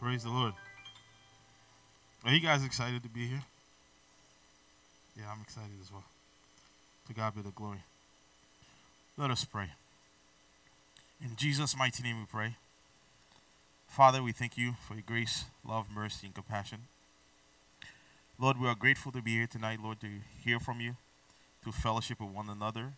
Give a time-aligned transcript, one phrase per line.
[0.00, 0.54] Praise the Lord.
[2.24, 3.42] Are you guys excited to be here?
[5.14, 6.04] Yeah, I'm excited as well.
[7.06, 7.82] To God be the glory.
[9.18, 9.72] Let us pray.
[11.22, 12.56] In Jesus' mighty name we pray.
[13.88, 16.84] Father, we thank you for your grace, love, mercy, and compassion.
[18.38, 20.08] Lord, we are grateful to be here tonight, Lord, to
[20.42, 20.96] hear from you,
[21.62, 22.94] to fellowship with one another.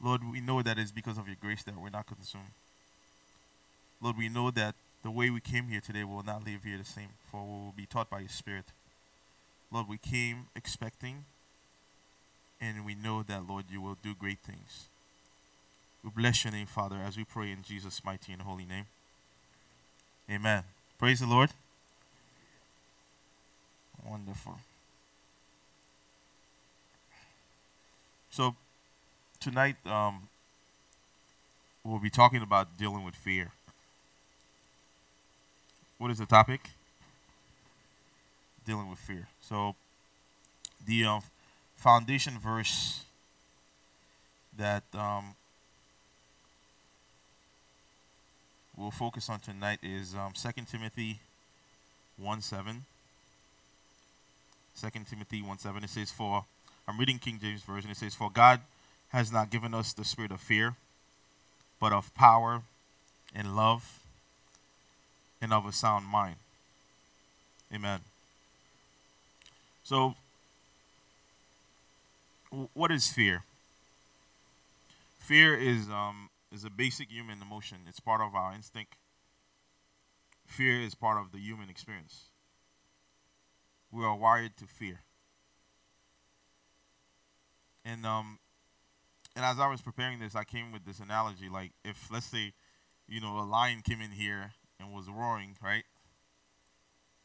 [0.00, 2.54] Lord, we know that it's because of your grace that we're not consumed.
[4.00, 6.84] Lord, we know that the way we came here today will not leave here the
[6.84, 8.66] same, for we will be taught by your Spirit.
[9.70, 11.24] Lord, we came expecting,
[12.60, 14.88] and we know that, Lord, you will do great things.
[16.02, 18.86] We bless your name, Father, as we pray in Jesus' mighty and holy name.
[20.30, 20.62] Amen.
[20.98, 21.50] Praise the Lord.
[24.08, 24.58] Wonderful.
[28.30, 28.54] So,
[29.40, 30.28] tonight, um,
[31.82, 33.52] we'll be talking about dealing with fear.
[35.98, 36.60] What is the topic?
[38.66, 39.28] Dealing with fear.
[39.40, 39.74] So,
[40.86, 41.20] the uh,
[41.76, 43.04] foundation verse
[44.58, 45.34] that um,
[48.76, 51.20] we'll focus on tonight is um, 2 Timothy
[52.18, 52.84] 1 7.
[54.78, 55.84] 2 Timothy 1 7.
[55.84, 56.44] It says, For,
[56.86, 58.60] I'm reading King James Version, it says, For God
[59.08, 60.74] has not given us the spirit of fear,
[61.80, 62.60] but of power
[63.34, 64.00] and love
[65.40, 66.36] and of a sound mind.
[67.74, 68.00] Amen.
[69.82, 70.14] So,
[72.74, 73.44] what is fear?
[75.18, 77.78] Fear is um, is a basic human emotion.
[77.88, 78.94] It's part of our instinct.
[80.46, 82.26] Fear is part of the human experience.
[83.90, 85.00] We are wired to fear.
[87.84, 88.38] And um,
[89.34, 91.48] and as I was preparing this, I came with this analogy.
[91.48, 92.52] Like, if let's say,
[93.08, 95.84] you know, a lion came in here and was roaring, right?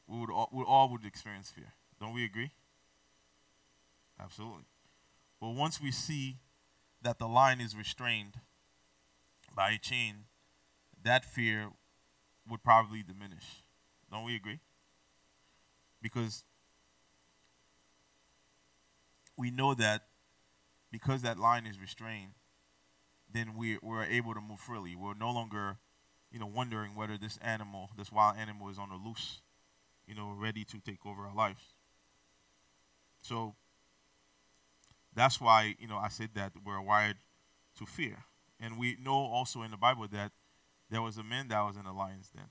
[0.07, 1.73] We would all, we all would experience fear.
[1.99, 2.51] Don't we agree?
[4.19, 4.65] Absolutely.
[5.39, 6.37] But once we see
[7.01, 8.35] that the lion is restrained
[9.55, 10.25] by a chain,
[11.03, 11.69] that fear
[12.49, 13.63] would probably diminish.
[14.11, 14.59] Don't we agree?
[16.01, 16.43] Because
[19.37, 20.03] we know that
[20.91, 22.33] because that line is restrained,
[23.31, 24.95] then we, we're able to move freely.
[24.95, 25.77] We're no longer
[26.31, 29.41] you know, wondering whether this animal, this wild animal, is on the loose,
[30.07, 31.73] you know, ready to take over our lives.
[33.21, 33.55] So
[35.13, 37.17] that's why, you know, I said that we're wired
[37.77, 38.23] to fear.
[38.59, 40.31] And we know also in the Bible that
[40.89, 42.49] there was a man that was in the lion's den,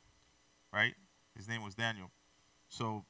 [0.73, 0.95] right?
[1.37, 2.11] His name was Daniel.
[2.69, 3.05] So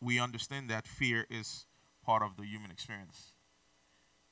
[0.00, 1.66] we understand that fear is
[2.04, 3.32] part of the human experience.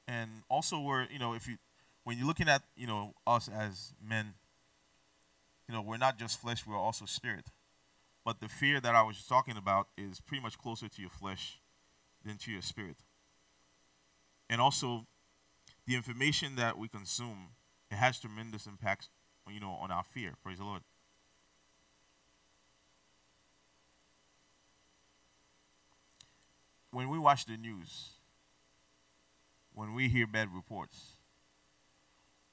[0.09, 1.57] And also we're, you know, if you
[2.05, 4.35] when you're looking at, you know, us as men
[5.71, 7.47] you know, we're not just flesh, we're also spirit.
[8.25, 11.61] But the fear that I was talking about is pretty much closer to your flesh
[12.25, 12.97] than to your spirit.
[14.49, 15.07] And also,
[15.87, 17.51] the information that we consume,
[17.89, 19.11] it has tremendous impacts,
[19.49, 20.35] you know, on our fear.
[20.43, 20.83] Praise the Lord.
[26.91, 28.15] When we watch the news,
[29.73, 31.13] when we hear bad reports,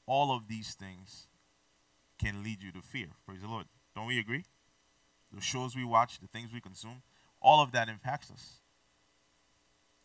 [0.06, 1.26] all of these things
[2.18, 3.08] can lead you to fear.
[3.26, 3.66] Praise the Lord.
[3.96, 4.44] Don't we agree?
[5.34, 7.02] The shows we watch, the things we consume,
[7.42, 8.62] all of that impacts us.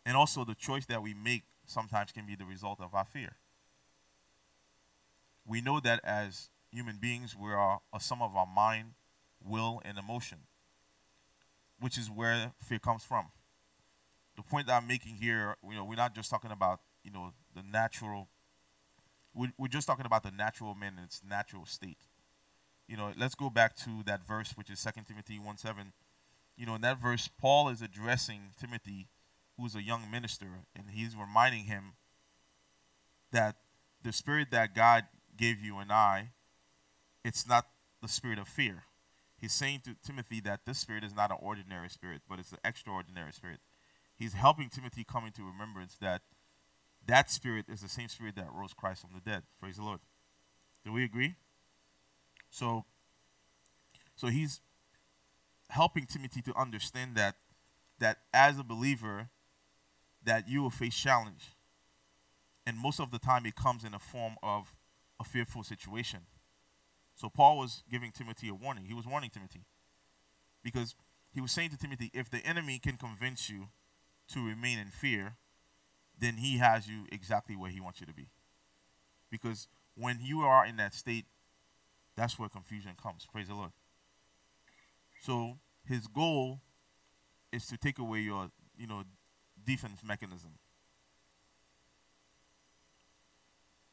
[0.04, 3.36] And also, the choice that we make sometimes can be the result of our fear.
[5.46, 8.94] We know that as human beings, we are a sum of our mind,
[9.44, 10.38] will, and emotion,
[11.78, 13.26] which is where fear comes from.
[14.36, 17.32] The point that I'm making here, you know, we're not just talking about, you know,
[17.54, 18.28] the natural
[19.34, 21.98] we're just talking about the natural man in its natural state.
[22.88, 25.92] You know, let's go back to that verse, which is 2 Timothy 1 7.
[26.56, 29.08] You know, in that verse, Paul is addressing Timothy,
[29.58, 31.94] who's a young minister, and he's reminding him
[33.30, 33.56] that
[34.02, 35.04] the spirit that God
[35.36, 36.30] gave you and I,
[37.24, 37.66] it's not
[38.02, 38.84] the spirit of fear.
[39.40, 42.58] He's saying to Timothy that this spirit is not an ordinary spirit, but it's an
[42.64, 43.60] extraordinary spirit.
[44.16, 46.22] He's helping Timothy come into remembrance that
[47.06, 49.42] that spirit is the same spirit that rose Christ from the dead.
[49.60, 50.00] Praise the Lord.
[50.84, 51.34] Do we agree?
[52.50, 52.84] So,
[54.14, 54.60] so he's
[55.70, 57.36] helping Timothy to understand that
[57.98, 59.28] that as a believer,
[60.24, 61.54] that you will face challenge,
[62.66, 64.74] and most of the time it comes in a form of
[65.20, 66.20] a fearful situation.
[67.14, 68.86] So Paul was giving Timothy a warning.
[68.86, 69.64] He was warning Timothy
[70.64, 70.96] because
[71.32, 73.68] he was saying to Timothy, if the enemy can convince you
[74.28, 75.36] to remain in fear,
[76.18, 78.28] then he has you exactly where he wants you to be.
[79.30, 81.24] Because when you are in that state,
[82.16, 83.26] that's where confusion comes.
[83.30, 83.72] Praise the Lord.
[85.20, 86.60] So his goal
[87.52, 89.04] is to take away your, you know,
[89.64, 90.50] defense mechanism.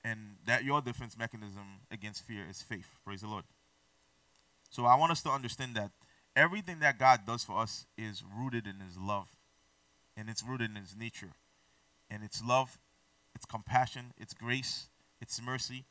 [0.04, 2.88] And that your defense mechanism against fear is faith.
[3.06, 3.44] Praise the Lord.
[4.70, 5.92] So I want us to understand that
[6.36, 9.28] everything that God does for us is rooted in his love.
[10.16, 11.32] And it's rooted in his nature.
[12.10, 12.80] And it's love,
[13.36, 14.90] it's compassion, it's grace,
[15.22, 15.86] it's mercy,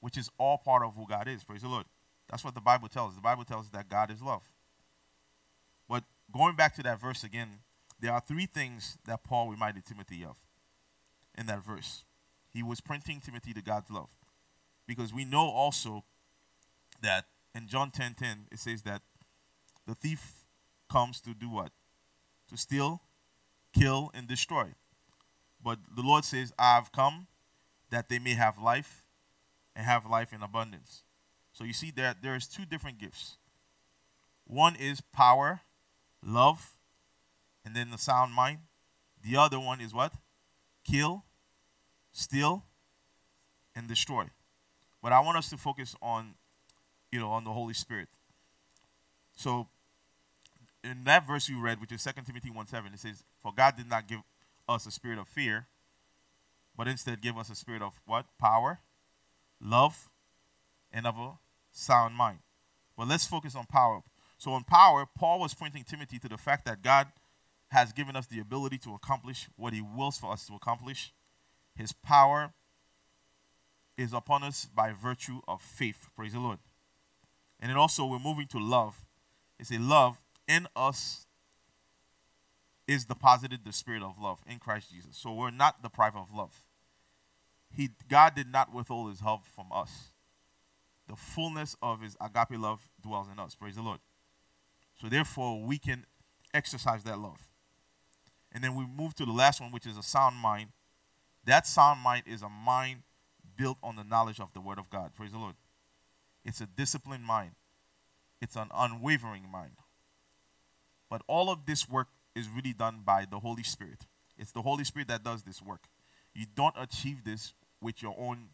[0.00, 1.44] which is all part of who God is.
[1.44, 1.86] Praise the Lord.
[2.28, 3.14] That's what the Bible tells.
[3.14, 4.42] The Bible tells that God is love.
[5.88, 7.60] But going back to that verse again,
[8.00, 10.36] there are three things that Paul reminded Timothy of
[11.38, 12.04] in that verse.
[12.52, 14.08] He was printing Timothy to God's love.
[14.86, 16.04] Because we know also
[17.02, 19.02] that in John 10:10 10, 10, it says that
[19.86, 20.44] the thief
[20.90, 21.72] comes to do what?
[22.48, 23.02] To steal,
[23.72, 24.74] kill, and destroy.
[25.62, 27.26] But the Lord says, I have come
[27.90, 29.04] that they may have life
[29.76, 31.04] and have life in abundance.
[31.52, 33.36] So you see that there is two different gifts.
[34.46, 35.60] One is power,
[36.24, 36.76] love,
[37.64, 38.58] and then the sound mind.
[39.22, 40.12] The other one is what?
[40.84, 41.24] Kill,
[42.12, 42.64] steal,
[43.76, 44.24] and destroy.
[45.02, 46.34] But I want us to focus on,
[47.10, 48.08] you know, on the Holy Spirit.
[49.36, 49.68] So
[50.84, 53.76] in that verse you read, which is 2 Timothy 1 7, it says, For God
[53.76, 54.20] did not give
[54.68, 55.66] us a spirit of fear,
[56.76, 58.26] but instead give us a spirit of what?
[58.38, 58.80] Power,
[59.60, 60.08] love,
[60.92, 61.32] and of a
[61.70, 62.38] sound mind.
[62.96, 64.02] But let's focus on power.
[64.38, 67.08] So, in power, Paul was pointing Timothy to the fact that God
[67.68, 71.12] has given us the ability to accomplish what he wills for us to accomplish.
[71.74, 72.52] His power
[73.96, 76.08] is upon us by virtue of faith.
[76.14, 76.58] Praise the Lord.
[77.60, 79.04] And then also, we're moving to love.
[79.58, 81.26] It's a love in us
[82.86, 85.16] is deposited the spirit of love in Christ Jesus.
[85.16, 86.64] So we're not deprived of love.
[87.74, 90.10] He, God did not withhold his love from us.
[91.08, 93.54] The fullness of his agape love dwells in us.
[93.54, 94.00] Praise the Lord.
[95.00, 96.04] So therefore, we can
[96.54, 97.38] exercise that love.
[98.52, 100.68] And then we move to the last one, which is a sound mind.
[101.44, 103.02] That sound mind is a mind
[103.56, 105.12] built on the knowledge of the Word of God.
[105.14, 105.54] Praise the Lord.
[106.44, 107.52] It's a disciplined mind,
[108.40, 109.76] it's an unwavering mind.
[111.08, 114.06] But all of this work is really done by the Holy Spirit.
[114.38, 115.84] It's the Holy Spirit that does this work.
[116.34, 118.48] You don't achieve this with your own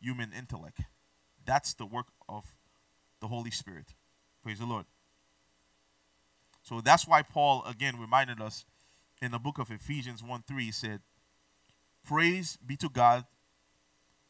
[0.00, 0.80] human intellect.
[1.44, 2.44] That's the work of
[3.20, 3.94] the Holy Spirit.
[4.42, 4.84] Praise the Lord.
[6.62, 8.64] So that's why Paul again reminded us
[9.20, 11.00] in the book of Ephesians 1 3 he said,
[12.06, 13.24] Praise be to God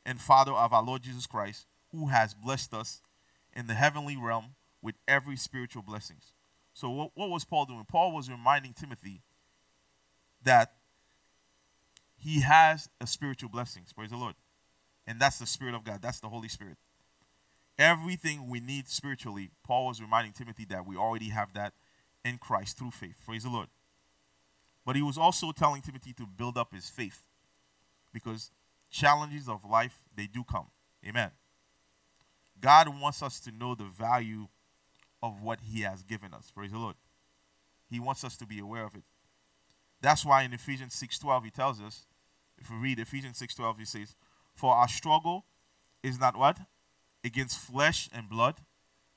[0.06, 3.00] and Father of our Lord Jesus Christ, who has blessed us
[3.52, 6.33] in the heavenly realm with every spiritual blessings.
[6.74, 7.84] So what, what was Paul doing?
[7.88, 9.22] Paul was reminding Timothy
[10.42, 10.74] that
[12.16, 13.92] he has a spiritual blessings.
[13.92, 14.34] Praise the Lord.
[15.06, 16.02] And that's the Spirit of God.
[16.02, 16.76] That's the Holy Spirit.
[17.78, 21.74] Everything we need spiritually, Paul was reminding Timothy that we already have that
[22.24, 23.16] in Christ through faith.
[23.24, 23.68] Praise the Lord.
[24.84, 27.22] But he was also telling Timothy to build up his faith
[28.12, 28.50] because
[28.90, 30.66] challenges of life, they do come.
[31.06, 31.30] Amen.
[32.60, 34.48] God wants us to know the value
[35.24, 36.50] of what he has given us.
[36.50, 36.96] Praise the Lord.
[37.88, 39.04] He wants us to be aware of it.
[40.02, 42.04] That's why in Ephesians 6:12 he tells us
[42.58, 44.16] if we read Ephesians 6:12, he says,
[44.54, 45.46] "For our struggle
[46.02, 46.68] is not what?
[47.24, 48.66] Against flesh and blood,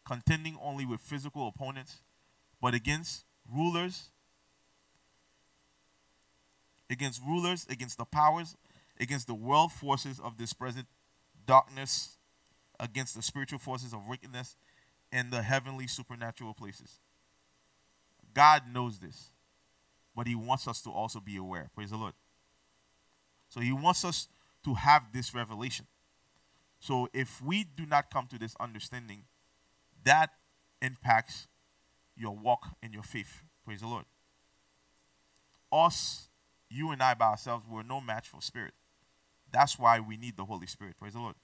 [0.05, 2.01] contending only with physical opponents,
[2.61, 4.11] but against rulers,
[6.89, 8.55] against rulers, against the powers,
[8.97, 10.87] against the world forces of this present
[11.45, 12.17] darkness,
[12.79, 14.55] against the spiritual forces of wickedness
[15.11, 16.99] in the heavenly supernatural places."
[18.33, 19.31] God knows this,
[20.15, 21.69] but he wants us to also be aware.
[21.73, 22.13] Praise the Lord.
[23.49, 24.27] So he wants us
[24.63, 25.87] to have this revelation.
[26.79, 29.25] So if we do not come to this understanding,
[30.03, 30.31] that
[30.81, 31.47] impacts
[32.15, 33.41] your walk and your faith.
[33.65, 34.05] Praise the Lord.
[35.71, 36.29] Us,
[36.69, 38.73] you and I by ourselves, we're no match for spirit.
[39.51, 40.97] That's why we need the Holy Spirit.
[40.99, 41.35] Praise the Lord.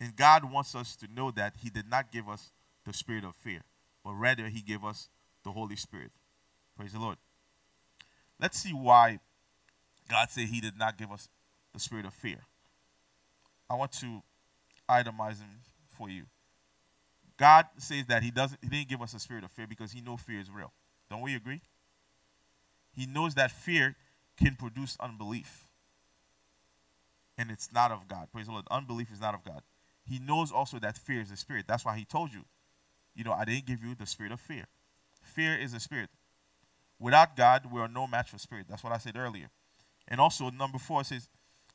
[0.00, 2.52] And God wants us to know that He did not give us
[2.84, 3.62] the spirit of fear,
[4.04, 5.08] but rather He gave us
[5.44, 6.10] the Holy Spirit.
[6.76, 7.16] Praise the Lord.
[8.40, 9.20] Let's see why
[10.08, 11.28] God said He did not give us
[11.72, 12.40] the spirit of fear.
[13.68, 14.22] I want to
[14.88, 16.24] itemize them for you.
[17.36, 20.00] God says that He doesn't He didn't give us a spirit of fear because He
[20.00, 20.72] knows fear is real.
[21.10, 21.60] Don't we agree?
[22.94, 23.94] He knows that fear
[24.38, 25.66] can produce unbelief.
[27.38, 28.28] And it's not of God.
[28.32, 28.64] Praise the Lord.
[28.70, 29.62] Unbelief is not of God.
[30.08, 31.66] He knows also that fear is a spirit.
[31.66, 32.44] That's why he told you,
[33.14, 34.66] you know, I didn't give you the spirit of fear.
[35.22, 36.10] Fear is a spirit.
[36.98, 38.66] Without God, we are no match for spirit.
[38.68, 39.50] That's what I said earlier.
[40.08, 41.28] And also, number four says,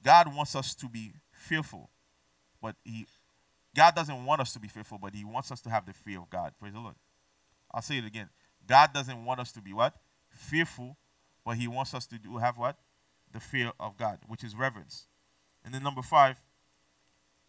[0.04, 1.90] God wants us to be fearful,
[2.62, 3.06] but He,
[3.76, 6.20] God doesn't want us to be fearful, but He wants us to have the fear
[6.20, 6.54] of God.
[6.60, 6.96] Praise the Lord.
[7.72, 8.30] I'll say it again.
[8.66, 9.96] God doesn't want us to be what?
[10.30, 10.98] Fearful,
[11.46, 12.78] but He wants us to do have what?
[13.32, 15.08] The fear of God, which is reverence.
[15.64, 16.42] And then number five,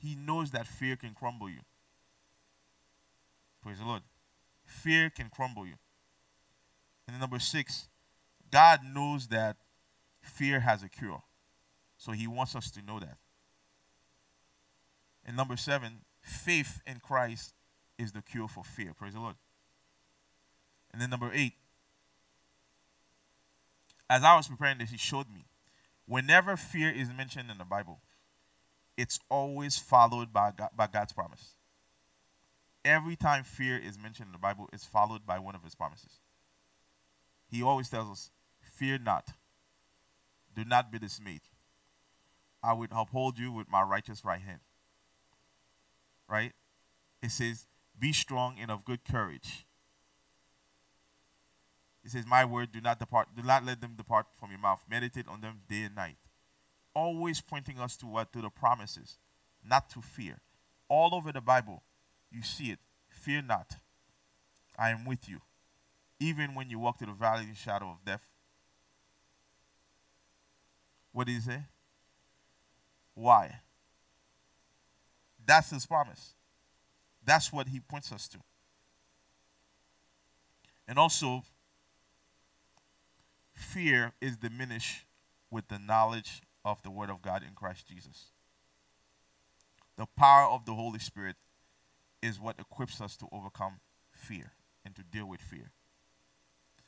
[0.02, 1.60] He knows that fear can crumble you.
[3.62, 4.02] Praise the Lord.
[4.64, 5.74] Fear can crumble you.
[7.06, 7.88] And then number six,
[8.50, 9.58] God knows that
[10.20, 11.22] fear has a cure.
[11.96, 13.18] So He wants us to know that.
[15.24, 17.54] And number seven, faith in Christ
[17.96, 18.92] is the cure for fear.
[18.94, 19.36] Praise the Lord.
[20.92, 21.52] And then number eight,
[24.10, 25.46] as I was preparing this, he showed me
[26.06, 28.00] whenever fear is mentioned in the Bible,
[28.96, 31.56] it's always followed by, God, by God's promise.
[32.84, 36.20] Every time fear is mentioned in the Bible, it's followed by one of his promises.
[37.50, 38.30] He always tells us,
[38.60, 39.28] Fear not,
[40.54, 41.42] do not be dismayed.
[42.62, 44.60] I will uphold you with my righteous right hand.
[46.28, 46.52] Right?
[47.22, 47.66] It says,
[47.98, 49.66] Be strong and of good courage.
[52.04, 54.82] It says, My word, do not depart, do not let them depart from your mouth.
[54.90, 56.16] Meditate on them day and night.
[56.94, 58.32] Always pointing us to what?
[58.32, 59.18] To the promises,
[59.64, 60.40] not to fear.
[60.88, 61.82] All over the Bible,
[62.30, 62.78] you see it.
[63.08, 63.76] Fear not.
[64.78, 65.40] I am with you.
[66.20, 68.24] Even when you walk through the valley the shadow of death.
[71.12, 71.64] What did he say?
[73.14, 73.60] Why?
[75.44, 76.34] That's his promise.
[77.24, 78.38] That's what he points us to.
[80.88, 81.44] And also,
[83.54, 85.04] fear is diminished
[85.50, 88.26] with the knowledge of the Word of God in Christ Jesus.
[89.96, 91.36] The power of the Holy Spirit
[92.22, 93.80] is what equips us to overcome
[94.12, 94.52] fear
[94.84, 95.72] and to deal with fear.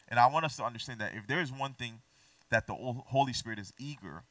[0.09, 2.01] And I want us to understand that if there is one thing
[2.51, 4.25] that the Holy Spirit is eager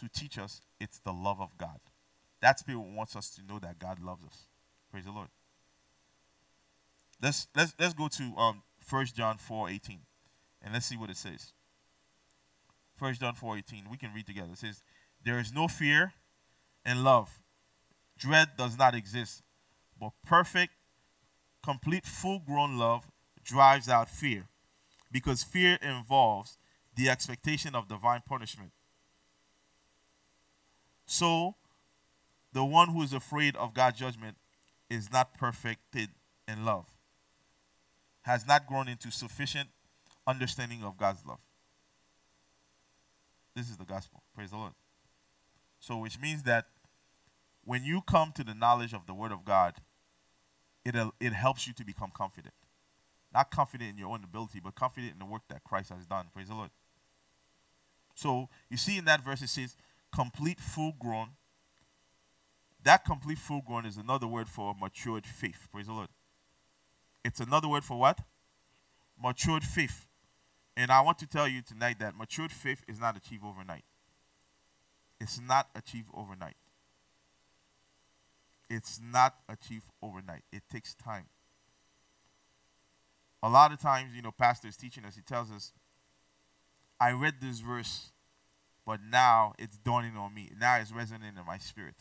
[0.00, 1.80] to teach us, it's the love of God.
[2.40, 4.46] That Spirit wants us to know that God loves us.
[4.90, 5.28] Praise the Lord.
[7.22, 10.00] Let's let's let's go to um 1 John 4 18
[10.62, 11.52] and let's see what it says.
[12.98, 13.88] 1 John 4:18.
[13.90, 14.52] We can read together.
[14.52, 14.82] It says,
[15.24, 16.14] There is no fear
[16.84, 17.40] in love.
[18.18, 19.42] Dread does not exist,
[20.00, 20.72] but perfect,
[21.62, 23.10] complete, full grown love
[23.44, 24.48] drives out fear
[25.12, 26.58] because fear involves
[26.96, 28.72] the expectation of divine punishment.
[31.04, 31.54] So,
[32.52, 34.36] the one who is afraid of God's judgment
[34.88, 36.08] is not perfected
[36.48, 36.86] in love,
[38.22, 39.68] has not grown into sufficient
[40.26, 41.40] understanding of God's love.
[43.56, 44.22] This is the gospel.
[44.34, 44.74] Praise the Lord.
[45.80, 46.66] So, which means that
[47.64, 49.76] when you come to the knowledge of the Word of God,
[50.84, 52.54] it, uh, it helps you to become confident.
[53.32, 56.26] Not confident in your own ability, but confident in the work that Christ has done.
[56.34, 56.70] Praise the Lord.
[58.14, 59.74] So, you see in that verse, it says,
[60.14, 61.30] complete, full grown.
[62.84, 65.66] That complete, full grown is another word for matured faith.
[65.72, 66.08] Praise the Lord.
[67.24, 68.20] It's another word for what?
[69.20, 70.05] Matured faith.
[70.76, 73.84] And I want to tell you tonight that matured faith is not achieved overnight.
[75.20, 76.56] It's not achieved overnight.
[78.68, 80.42] It's not achieved overnight.
[80.52, 81.26] It takes time.
[83.42, 85.72] A lot of times, you know, pastors teaching us, he tells us,
[87.00, 88.12] I read this verse,
[88.84, 90.50] but now it's dawning on me.
[90.58, 91.94] Now it's resonating in my spirit.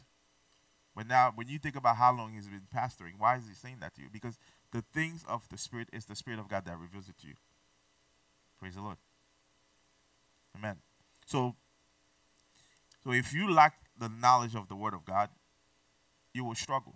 [0.95, 3.77] But now, when you think about how long he's been pastoring, why is he saying
[3.81, 4.07] that to you?
[4.11, 4.37] Because
[4.71, 7.33] the things of the Spirit is the Spirit of God that reveals it to you.
[8.59, 8.97] Praise the Lord.
[10.57, 10.77] Amen.
[11.25, 11.55] So,
[13.03, 15.29] so if you lack the knowledge of the Word of God,
[16.33, 16.95] you will struggle.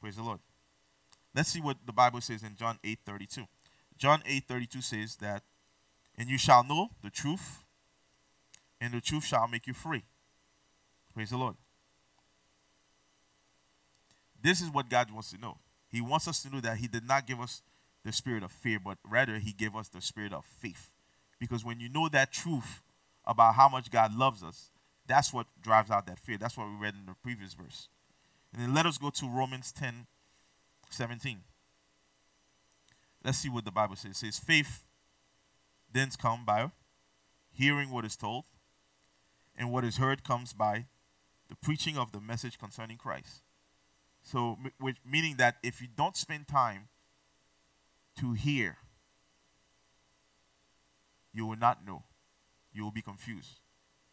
[0.00, 0.40] Praise the Lord.
[1.34, 3.44] Let's see what the Bible says in John 8 32.
[3.98, 5.42] John 8 32 says that,
[6.16, 7.64] and you shall know the truth,
[8.80, 10.04] and the truth shall make you free.
[11.14, 11.56] Praise the Lord.
[14.42, 15.58] This is what God wants to know.
[15.90, 17.62] He wants us to know that He did not give us
[18.04, 20.90] the spirit of fear, but rather He gave us the spirit of faith.
[21.38, 22.82] Because when you know that truth
[23.24, 24.70] about how much God loves us,
[25.06, 26.38] that's what drives out that fear.
[26.38, 27.88] That's what we read in the previous verse.
[28.52, 30.06] And then let us go to Romans 10
[30.88, 31.40] 17.
[33.24, 34.12] Let's see what the Bible says.
[34.12, 34.84] It says, Faith
[35.92, 36.70] then comes by
[37.52, 38.44] hearing what is told,
[39.56, 40.86] and what is heard comes by
[41.48, 43.42] the preaching of the message concerning Christ.
[44.22, 46.88] So, which, meaning that if you don't spend time
[48.18, 48.78] to hear
[51.36, 52.02] you will not know.
[52.72, 53.60] You will be confused.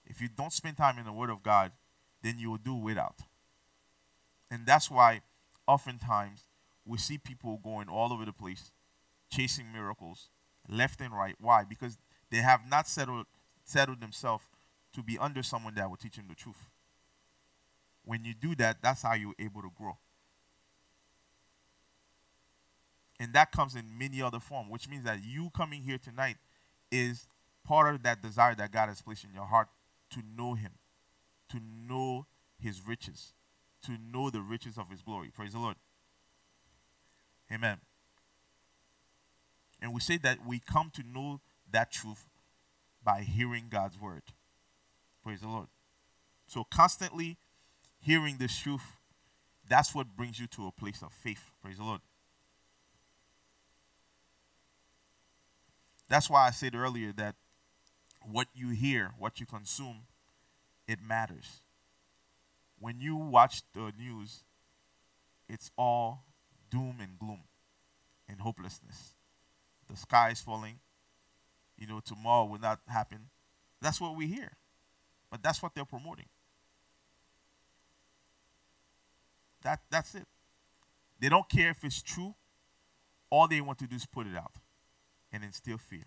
[0.05, 1.71] If you don't spend time in the Word of God,
[2.21, 3.19] then you will do without.
[4.51, 5.21] And that's why
[5.65, 6.43] oftentimes
[6.85, 8.71] we see people going all over the place
[9.31, 10.29] chasing miracles
[10.67, 11.35] left and right.
[11.39, 11.63] Why?
[11.63, 11.97] Because
[12.29, 13.25] they have not settled
[13.63, 14.43] settled themselves
[14.93, 16.69] to be under someone that will teach them the truth.
[18.03, 19.97] When you do that, that's how you're able to grow.
[23.19, 26.35] And that comes in many other forms, which means that you coming here tonight
[26.93, 27.27] is
[27.65, 29.67] part of that desire that God has placed in your heart
[30.11, 30.73] to know Him,
[31.49, 32.27] to know
[32.59, 33.33] His riches,
[33.85, 35.31] to know the riches of His glory.
[35.35, 35.75] Praise the Lord.
[37.51, 37.77] Amen.
[39.81, 42.25] And we say that we come to know that truth
[43.03, 44.23] by hearing God's word.
[45.23, 45.67] Praise the Lord.
[46.47, 47.37] So, constantly
[47.99, 48.97] hearing this truth,
[49.67, 51.51] that's what brings you to a place of faith.
[51.61, 52.01] Praise the Lord.
[56.09, 57.35] That's why I said earlier that
[58.21, 60.01] what you hear, what you consume,
[60.87, 61.61] it matters.
[62.79, 64.43] When you watch the news,
[65.47, 66.25] it's all
[66.69, 67.41] doom and gloom
[68.27, 69.13] and hopelessness.
[69.89, 70.79] The sky is falling.
[71.77, 73.29] You know, tomorrow will not happen.
[73.81, 74.51] That's what we hear.
[75.31, 76.27] But that's what they're promoting.
[79.63, 80.27] That, that's it.
[81.19, 82.35] They don't care if it's true.
[83.29, 84.51] All they want to do is put it out
[85.33, 86.05] and instill fear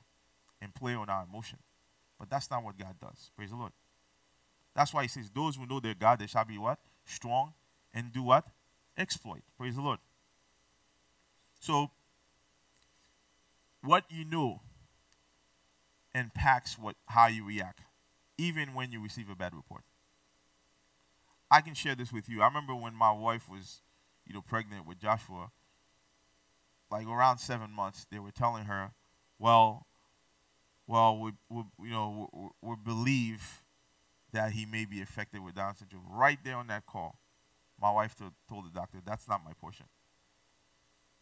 [0.62, 1.58] and play on our emotion.
[2.18, 3.30] But that's not what God does.
[3.36, 3.72] Praise the Lord.
[4.74, 6.78] That's why he says, Those who know their God, they shall be what?
[7.04, 7.52] Strong
[7.92, 8.44] and do what?
[8.96, 9.42] Exploit.
[9.58, 9.98] Praise the Lord.
[11.60, 11.90] So,
[13.82, 14.60] what you know
[16.14, 17.80] impacts what how you react,
[18.38, 19.82] even when you receive a bad report.
[21.50, 22.42] I can share this with you.
[22.42, 23.82] I remember when my wife was,
[24.26, 25.50] you know, pregnant with Joshua,
[26.90, 28.90] like around seven months, they were telling her,
[29.38, 29.86] well,
[30.86, 33.62] well, we, we you know, we, we believe
[34.32, 36.04] that he may be affected with Down syndrome.
[36.10, 37.18] Right there on that call,
[37.80, 39.86] my wife told, told the doctor, that's not my portion.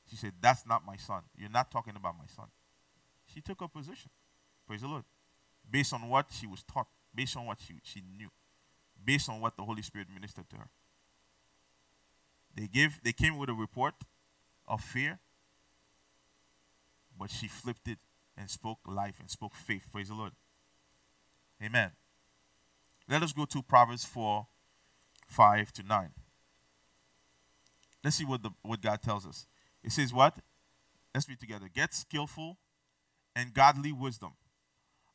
[0.09, 1.23] She said, that's not my son.
[1.37, 2.47] You're not talking about my son.
[3.33, 4.11] She took a position.
[4.67, 5.05] Praise the Lord.
[5.71, 8.29] Based on what she was taught, based on what she, she knew,
[9.03, 10.69] based on what the Holy Spirit ministered to her.
[12.55, 13.95] They gave they came with a report
[14.69, 15.19] of fear,
[17.19, 17.99] but she flipped it
[18.37, 19.87] and spoke life and spoke faith.
[19.93, 20.33] Praise the Lord.
[21.63, 21.93] Amen.
[23.09, 24.47] Let us go to Proverbs 4
[25.29, 26.11] 5 to 9.
[28.03, 29.47] Let's see what, the, what God tells us.
[29.83, 30.39] It says, What?
[31.15, 31.69] Let's read together.
[31.73, 32.59] Get skillful
[33.37, 34.33] and godly wisdom,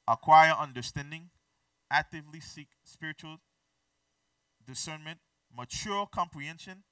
[0.08, 1.30] acquire understanding,
[1.92, 3.38] actively seek spiritual
[4.66, 5.20] discernment,
[5.56, 6.84] mature comprehension,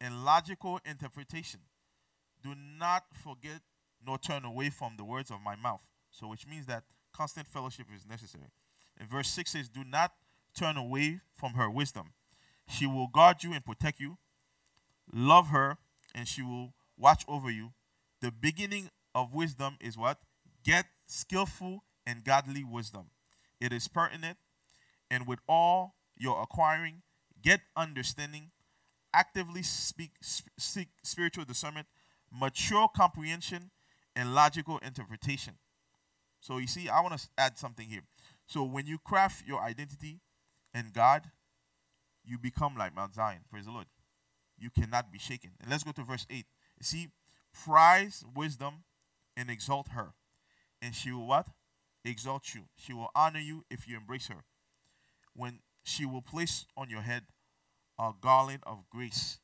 [0.00, 1.60] and logical interpretation.
[2.42, 3.60] Do not forget
[4.06, 5.82] nor turn away from the words of my mouth.
[6.10, 8.50] So, which means that constant fellowship is necessary.
[8.98, 10.12] And verse 6 says, Do not
[10.54, 12.12] turn away from her wisdom.
[12.68, 14.18] She will guard you and protect you.
[15.12, 15.78] Love her,
[16.14, 17.72] and she will watch over you.
[18.20, 20.18] The beginning of wisdom is what?
[20.64, 23.10] Get skillful and godly wisdom.
[23.60, 24.38] It is pertinent,
[25.10, 27.02] and with all your acquiring,
[27.42, 28.50] get understanding,
[29.14, 31.86] actively speak, seek spiritual discernment,
[32.30, 33.70] mature comprehension,
[34.16, 35.54] and logical interpretation.
[36.40, 38.02] So you see, I want to add something here.
[38.46, 40.20] So when you craft your identity
[40.74, 41.22] in God,
[42.24, 43.40] you become like Mount Zion.
[43.50, 43.86] Praise the Lord.
[44.58, 45.50] You cannot be shaken.
[45.60, 46.38] And let's go to verse 8.
[46.38, 46.44] You
[46.82, 47.08] see,
[47.64, 48.84] prize wisdom
[49.36, 50.14] and exalt her.
[50.80, 51.48] And she will what?
[52.04, 52.62] Exalt you.
[52.76, 54.44] She will honor you if you embrace her.
[55.34, 57.24] When she will place on your head
[57.98, 59.38] a garland of grace,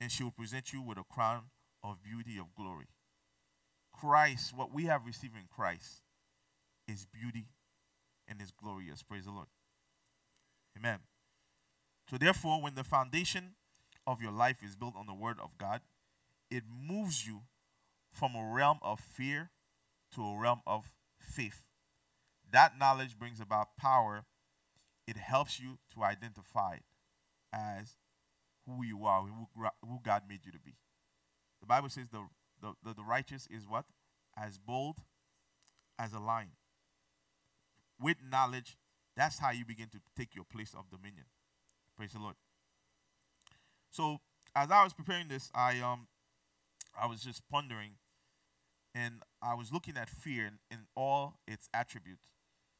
[0.00, 1.44] and she will present you with a crown
[1.82, 2.86] of beauty of glory.
[4.00, 6.02] Christ, what we have received in Christ,
[6.88, 7.46] is beauty
[8.28, 9.02] and is glorious.
[9.02, 9.48] Praise the Lord.
[10.78, 10.98] Amen.
[12.10, 13.54] So, therefore, when the foundation
[14.06, 15.80] of your life is built on the Word of God,
[16.50, 17.42] it moves you
[18.12, 19.50] from a realm of fear
[20.14, 21.62] to a realm of faith.
[22.52, 24.24] That knowledge brings about power.
[25.06, 26.78] It helps you to identify
[27.52, 27.96] as
[28.66, 30.74] who you are, who God made you to be.
[31.60, 32.26] The Bible says the
[32.66, 33.84] the, the, the righteous is what?
[34.36, 34.96] As bold
[35.98, 36.50] as a lion.
[38.00, 38.76] With knowledge,
[39.16, 41.24] that's how you begin to take your place of dominion.
[41.96, 42.34] Praise the Lord.
[43.90, 44.18] So
[44.54, 46.06] as I was preparing this, I um
[47.00, 47.92] I was just pondering
[48.94, 52.28] and I was looking at fear in, in all its attributes.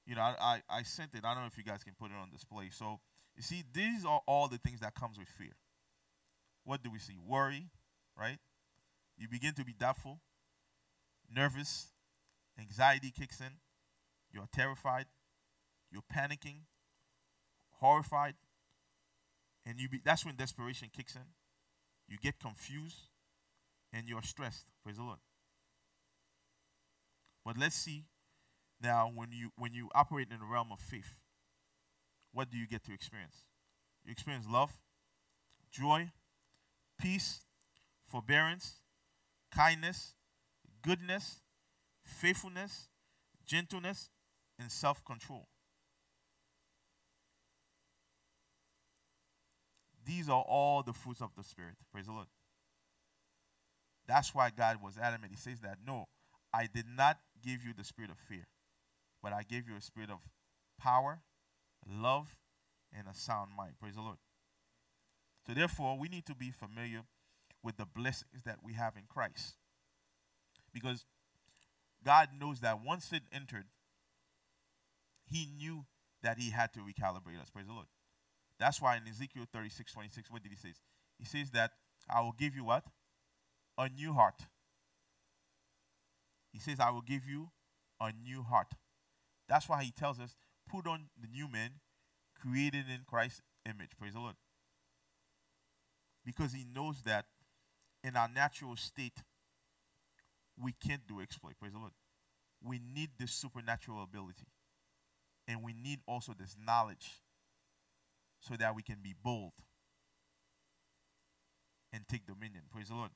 [0.06, 1.24] You know, I, I, I sent it.
[1.24, 2.70] I don't know if you guys can put it on display.
[2.70, 3.00] So
[3.36, 5.56] you see, these are all the things that comes with fear.
[6.64, 7.16] What do we see?
[7.26, 7.66] Worry,
[8.18, 8.38] right?
[9.16, 10.20] You begin to be doubtful,
[11.34, 11.88] nervous,
[12.58, 13.52] anxiety kicks in,
[14.30, 15.06] you're terrified,
[15.90, 16.60] you're panicking,
[17.80, 18.34] horrified,
[19.64, 21.22] and you be, that's when desperation kicks in.
[22.08, 23.08] You get confused
[23.92, 24.66] and you're stressed.
[24.84, 25.18] Praise the Lord.
[27.44, 28.04] But let's see
[28.82, 31.16] now when you when you operate in the realm of faith,
[32.32, 33.44] what do you get to experience?
[34.04, 34.72] You experience love,
[35.70, 36.10] joy,
[37.00, 37.40] peace,
[38.04, 38.74] forbearance,
[39.54, 40.14] kindness,
[40.82, 41.40] goodness,
[42.04, 42.88] faithfulness,
[43.46, 44.10] gentleness,
[44.58, 45.48] and self control.
[50.04, 51.74] These are all the fruits of the Spirit.
[51.92, 52.28] Praise the Lord.
[54.06, 55.32] That's why God was adamant.
[55.32, 56.06] He says that, no,
[56.54, 58.46] I did not give you the spirit of fear,
[59.22, 60.20] but I gave you a spirit of
[60.80, 61.22] power,
[61.88, 62.36] love,
[62.96, 63.72] and a sound mind.
[63.80, 64.18] Praise the Lord.
[65.46, 67.02] So, therefore, we need to be familiar
[67.66, 69.56] with the blessings that we have in Christ.
[70.72, 71.04] Because
[72.04, 73.66] God knows that once it entered,
[75.28, 75.84] He knew
[76.22, 77.50] that He had to recalibrate us.
[77.52, 77.88] Praise the Lord.
[78.60, 80.74] That's why in Ezekiel 36 26, what did He say?
[81.18, 81.72] He says that
[82.08, 82.84] I will give you what?
[83.76, 84.42] A new heart.
[86.52, 87.50] He says, I will give you
[88.00, 88.68] a new heart.
[89.48, 90.36] That's why He tells us,
[90.70, 91.70] put on the new man
[92.40, 93.90] created in Christ's image.
[93.98, 94.36] Praise the Lord.
[96.24, 97.26] Because He knows that
[98.06, 99.18] in our natural state,
[100.62, 101.54] we can't do exploit.
[101.58, 101.92] Praise the Lord.
[102.64, 104.46] We need this supernatural ability.
[105.48, 107.20] And we need also this knowledge
[108.40, 109.52] so that we can be bold
[111.92, 112.62] and take dominion.
[112.70, 113.10] Praise the Lord.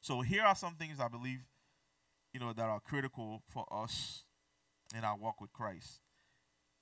[0.00, 1.40] So here are some things I believe,
[2.32, 4.22] you know, that are critical for us
[4.96, 6.00] in our walk with Christ.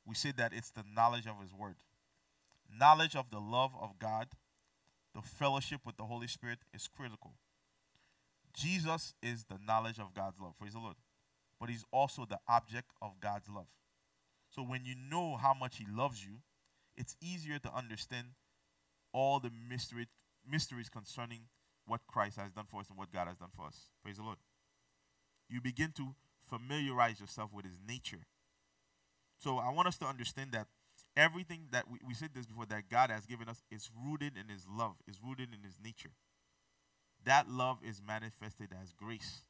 [0.04, 1.76] We said that it's the knowledge of his word.
[2.70, 4.28] Knowledge of the love of God
[5.16, 7.32] the fellowship with the Holy Spirit is critical.
[8.54, 10.58] Jesus is the knowledge of God's love.
[10.58, 10.96] Praise the Lord.
[11.58, 13.68] But he's also the object of God's love.
[14.50, 16.40] So when you know how much he loves you,
[16.98, 18.28] it's easier to understand
[19.12, 20.06] all the mystery,
[20.46, 21.48] mysteries concerning
[21.86, 23.88] what Christ has done for us and what God has done for us.
[24.02, 24.38] Praise the Lord.
[25.48, 28.26] You begin to familiarize yourself with his nature.
[29.38, 30.66] So I want us to understand that
[31.16, 34.52] Everything that we, we said this before that God has given us is rooted in
[34.52, 36.12] His love, is rooted in His nature.
[37.24, 39.42] That love is manifested as grace.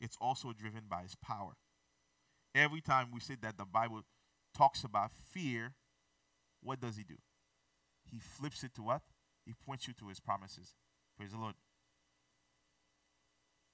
[0.00, 1.56] It's also driven by His power.
[2.54, 4.02] Every time we say that the Bible
[4.56, 5.74] talks about fear,
[6.62, 7.16] what does He do?
[8.04, 9.02] He flips it to what?
[9.44, 10.74] He points you to His promises.
[11.16, 11.54] Praise the Lord.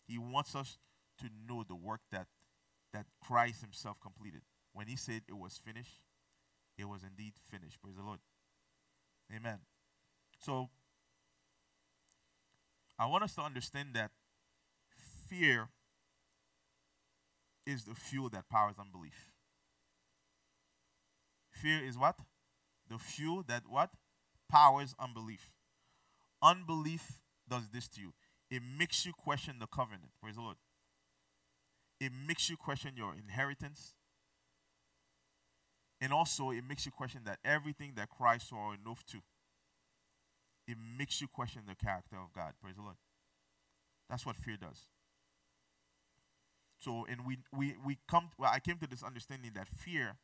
[0.07, 0.79] He wants us
[1.19, 2.27] to know the work that
[2.93, 4.41] that Christ Himself completed.
[4.73, 6.01] When He said it was finished,
[6.81, 7.81] it was indeed finished.
[7.83, 8.21] Praise the Lord.
[9.35, 9.59] Amen.
[10.39, 10.71] So,
[12.99, 14.11] I want us to understand that
[15.29, 15.69] fear
[17.67, 19.31] is the fuel that powers unbelief.
[21.51, 22.17] Fear is what?
[22.89, 23.91] The fuel that what?
[24.51, 25.51] Powers unbelief.
[26.43, 28.13] Unbelief does this to you.
[28.51, 30.11] It makes you question the covenant.
[30.21, 30.57] Praise the Lord.
[32.01, 33.95] It makes you question your inheritance.
[36.01, 39.19] And also, it makes you question that everything that Christ saw an oath to,
[40.67, 42.55] it makes you question the character of God.
[42.63, 42.97] Praise the Lord.
[44.09, 44.87] That's what fear does.
[46.79, 48.31] So, and we we we come.
[48.39, 50.17] Well, I came to this understanding that fear,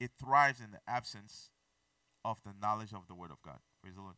[0.00, 1.50] it thrives in the absence
[2.24, 3.60] of the knowledge of the Word of God.
[3.80, 4.16] Praise the Lord.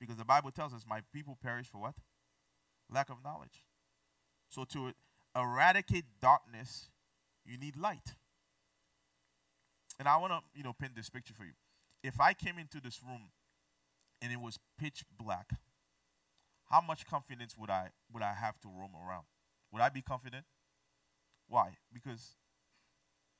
[0.00, 1.94] Because the Bible tells us, "My people perish for what?
[2.90, 3.64] Lack of knowledge."
[4.48, 4.92] So, to
[5.36, 6.90] eradicate darkness,
[7.44, 8.16] you need light.
[9.98, 11.52] And I want to, you know, paint this picture for you.
[12.02, 13.30] If I came into this room
[14.20, 15.50] and it was pitch black,
[16.70, 19.24] how much confidence would I would I have to roam around?
[19.72, 20.44] Would I be confident?
[21.48, 21.76] Why?
[21.92, 22.34] Because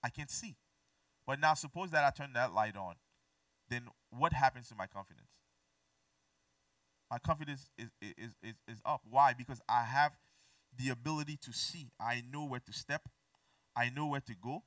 [0.03, 0.57] I can't see.
[1.27, 2.95] But now suppose that I turn that light on,
[3.69, 5.29] then what happens to my confidence?
[7.11, 9.03] My confidence is, is, is, is up.
[9.09, 9.33] Why?
[9.33, 10.13] Because I have
[10.77, 11.91] the ability to see.
[12.01, 13.09] I know where to step.
[13.77, 14.63] I know where to go.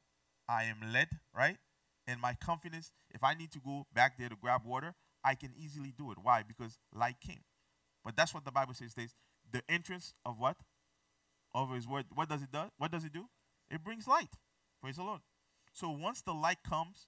[0.48, 1.58] I am led, right?
[2.10, 5.52] And my confidence, if I need to go back there to grab water, I can
[5.56, 6.18] easily do it.
[6.22, 6.44] Why?
[6.48, 7.42] Because light came.
[8.04, 8.94] But that's what the Bible says.
[8.94, 9.14] Says
[9.52, 10.58] the entrance of what?
[11.54, 12.06] Of His word.
[12.16, 12.64] What does it do?
[12.78, 13.26] What does it do?
[13.70, 14.32] It brings light.
[14.82, 15.22] Praise the Lord.
[15.74, 17.08] So once the light comes,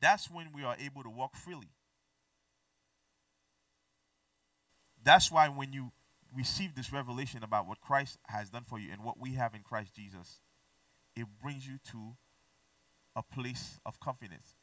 [0.00, 1.68] that's when we are able to walk freely.
[5.04, 5.92] That's why when you
[6.34, 9.62] receive this revelation about what Christ has done for you and what we have in
[9.62, 10.40] Christ Jesus,
[11.16, 12.16] it brings you to
[13.18, 14.54] a place of confidence.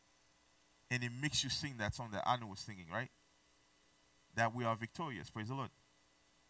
[0.89, 3.09] And it makes you sing that song that Anna was singing, right?
[4.35, 5.29] That we are victorious.
[5.29, 5.71] Praise the Lord.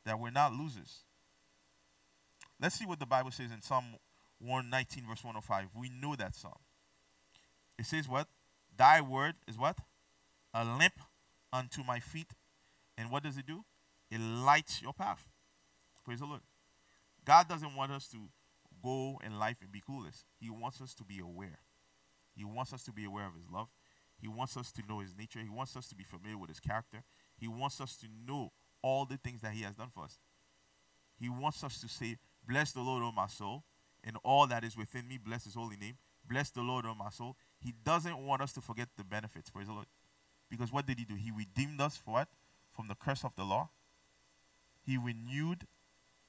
[0.05, 0.99] That we're not losers.
[2.61, 3.85] Let's see what the Bible says in Psalm
[4.39, 5.69] 119, verse 105.
[5.75, 6.59] We know that song.
[7.79, 8.27] It says what?
[8.77, 9.79] Thy word is what?
[10.53, 10.99] A lamp
[11.51, 12.27] unto my feet.
[12.97, 13.63] And what does it do?
[14.11, 15.31] It lights your path.
[16.05, 16.41] Praise the Lord.
[17.25, 18.17] God doesn't want us to
[18.83, 20.23] go in life and be clueless.
[20.39, 21.59] He wants us to be aware.
[22.35, 23.67] He wants us to be aware of His love.
[24.19, 25.39] He wants us to know His nature.
[25.39, 27.03] He wants us to be familiar with His character.
[27.37, 30.19] He wants us to know all the things that He has done for us.
[31.19, 32.17] He wants us to say,
[32.47, 33.63] Bless the Lord, O my soul,
[34.03, 35.97] and all that is within me, bless His holy name.
[36.27, 37.35] Bless the Lord, O my soul.
[37.59, 39.49] He doesn't want us to forget the benefits.
[39.49, 39.87] Praise the Lord.
[40.49, 41.15] Because what did He do?
[41.15, 42.27] He redeemed us for what?
[42.71, 43.69] From the curse of the law.
[44.85, 45.65] He renewed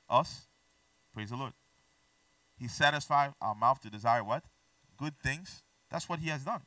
[0.09, 0.47] us.
[1.13, 1.53] Praise the Lord.
[2.59, 4.45] He satisfied our mouth to desire what?
[4.97, 5.63] Good things.
[5.97, 6.61] That's what He has done.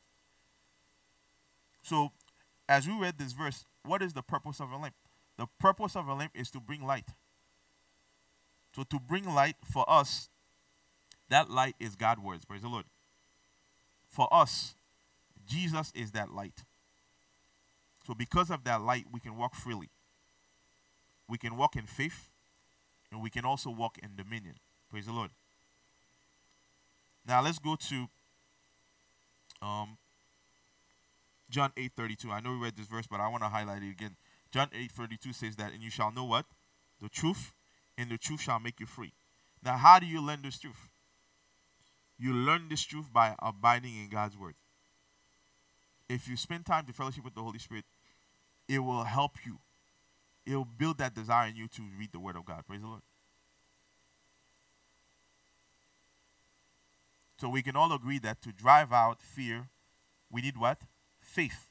[1.83, 2.09] So,
[2.67, 4.95] as we read this verse, what is the purpose of a lamp?
[5.37, 7.05] The purpose of a lamp is to bring light.
[8.75, 10.29] So, to bring light for us,
[11.29, 12.43] that light is God's words.
[12.43, 12.85] Praise the Lord.
[14.09, 14.73] For us,
[15.47, 16.63] Jesus is that light.
[18.07, 19.89] So, because of that light, we can walk freely.
[21.27, 22.31] We can walk in faith,
[23.11, 24.55] and we can also walk in dominion.
[24.89, 25.29] Praise the Lord.
[27.27, 28.07] Now, let's go to
[29.61, 29.97] um,
[31.49, 32.31] John 8 32.
[32.31, 34.15] I know we read this verse, but I want to highlight it again.
[34.51, 36.45] John 8 32 says that, and you shall know what?
[37.01, 37.53] The truth,
[37.97, 39.13] and the truth shall make you free.
[39.63, 40.89] Now, how do you learn this truth?
[42.17, 44.55] You learn this truth by abiding in God's word.
[46.09, 47.85] If you spend time to fellowship with the Holy Spirit,
[48.67, 49.59] it will help you.
[50.45, 52.63] It will build that desire in you to read the word of God.
[52.67, 53.01] Praise the Lord.
[57.39, 59.69] So we can all agree that to drive out fear,
[60.29, 60.81] we need what?
[61.21, 61.69] Faith.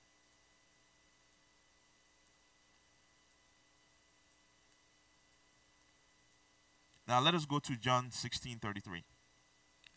[7.07, 9.05] Now let us go to John 16 33.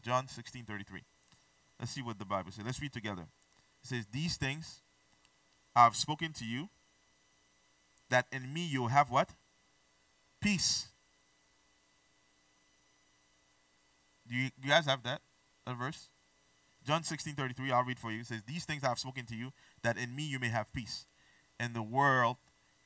[0.02, 1.04] John 16 33.
[1.80, 2.66] Let's see what the Bible says.
[2.66, 3.24] Let's read together.
[3.82, 4.82] It says, These things
[5.74, 6.68] I have spoken to you,
[8.10, 9.30] that in me you'll have what?
[10.42, 10.90] Peace.
[14.28, 15.22] Do you, do you guys have that?
[15.68, 16.10] A verse?
[16.86, 18.22] John 16 33, I'll read for you.
[18.22, 19.52] It says, These things I have spoken to you,
[19.84, 21.06] that in me you may have peace.
[21.60, 22.38] In the world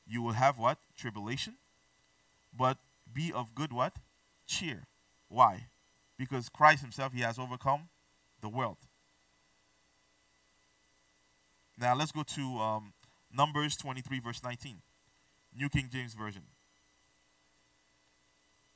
[0.06, 0.78] you will have what?
[0.96, 1.54] Tribulation.
[2.56, 2.78] But
[3.12, 3.96] be of good what?
[4.46, 4.86] Cheer.
[5.28, 5.66] Why?
[6.18, 7.88] because Christ himself, he has overcome
[8.40, 8.78] the world.
[11.78, 12.92] Now let's go to um,
[13.34, 14.78] Numbers 23, verse 19,
[15.58, 16.42] New King James Version.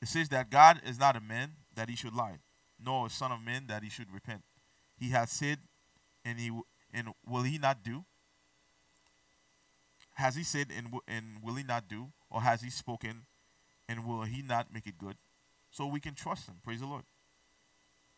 [0.01, 2.37] It says that God is not a man that he should lie,
[2.83, 4.43] nor son of man that he should repent.
[4.97, 5.59] He has said,
[6.25, 6.51] and he
[6.93, 8.05] and will he not do?
[10.15, 12.07] Has he said, and, and will he not do?
[12.29, 13.23] Or has he spoken,
[13.87, 15.15] and will he not make it good?
[15.71, 16.55] So we can trust him.
[16.63, 17.03] Praise the Lord.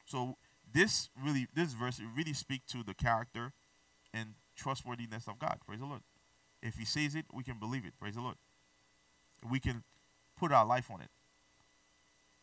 [0.06, 0.38] So
[0.72, 3.54] this really, this verse, really speaks to the character
[4.14, 5.60] and trustworthiness of God.
[5.66, 6.02] Praise the Lord.
[6.62, 7.94] If He says it, we can believe it.
[8.00, 8.36] Praise the Lord.
[9.50, 9.84] We can
[10.38, 11.10] put our life on it.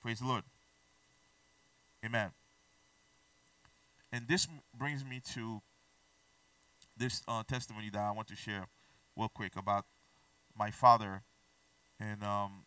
[0.03, 0.45] Praise the Lord.
[2.05, 2.31] Amen.
[4.13, 5.61] And this brings me to
[6.97, 8.67] this uh, testimony that I want to share
[9.17, 9.87] real quick about
[10.57, 11.23] my father.
[11.99, 12.65] And um,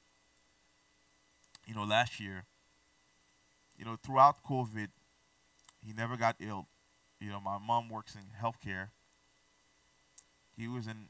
[1.67, 2.45] you know, last year
[3.77, 4.87] you know, throughout COVID,
[5.85, 6.67] he never got ill.
[7.19, 8.89] You know, my mom works in healthcare.
[10.57, 11.07] He was in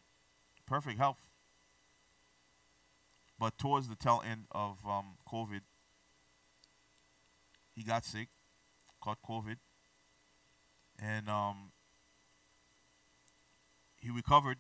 [0.66, 1.18] perfect health.
[3.40, 5.62] But towards the tail end of um, COVID,
[7.76, 8.28] he got sick,
[9.02, 9.58] caught COVID,
[11.00, 11.72] and um,
[14.00, 14.58] he recovered.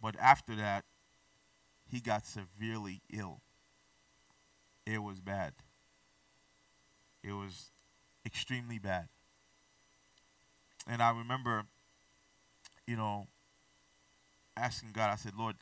[0.00, 0.84] But after that,
[1.90, 3.40] he got severely ill.
[4.86, 5.52] It was bad.
[7.22, 7.70] It was
[8.24, 9.08] extremely bad.
[10.86, 11.64] And I remember,
[12.86, 13.26] you know,
[14.56, 15.56] asking God, I said, Lord,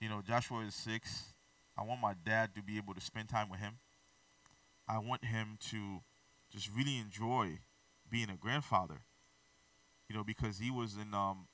[0.00, 1.34] you know, Joshua is six.
[1.76, 3.74] I want my dad to be able to spend time with him.
[4.90, 6.02] I want him to
[6.52, 7.60] just really enjoy
[8.10, 9.02] being a grandfather.
[10.08, 11.46] You know, because he was in um,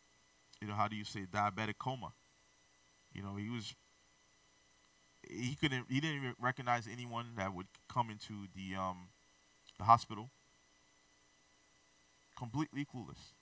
[0.61, 2.15] you know, how do you say diabetic coma.
[3.13, 3.75] You know, he was
[5.29, 9.09] he couldn't he didn't even recognize anyone that would come into the um
[9.79, 10.31] the hospital,
[12.37, 13.35] completely clueless.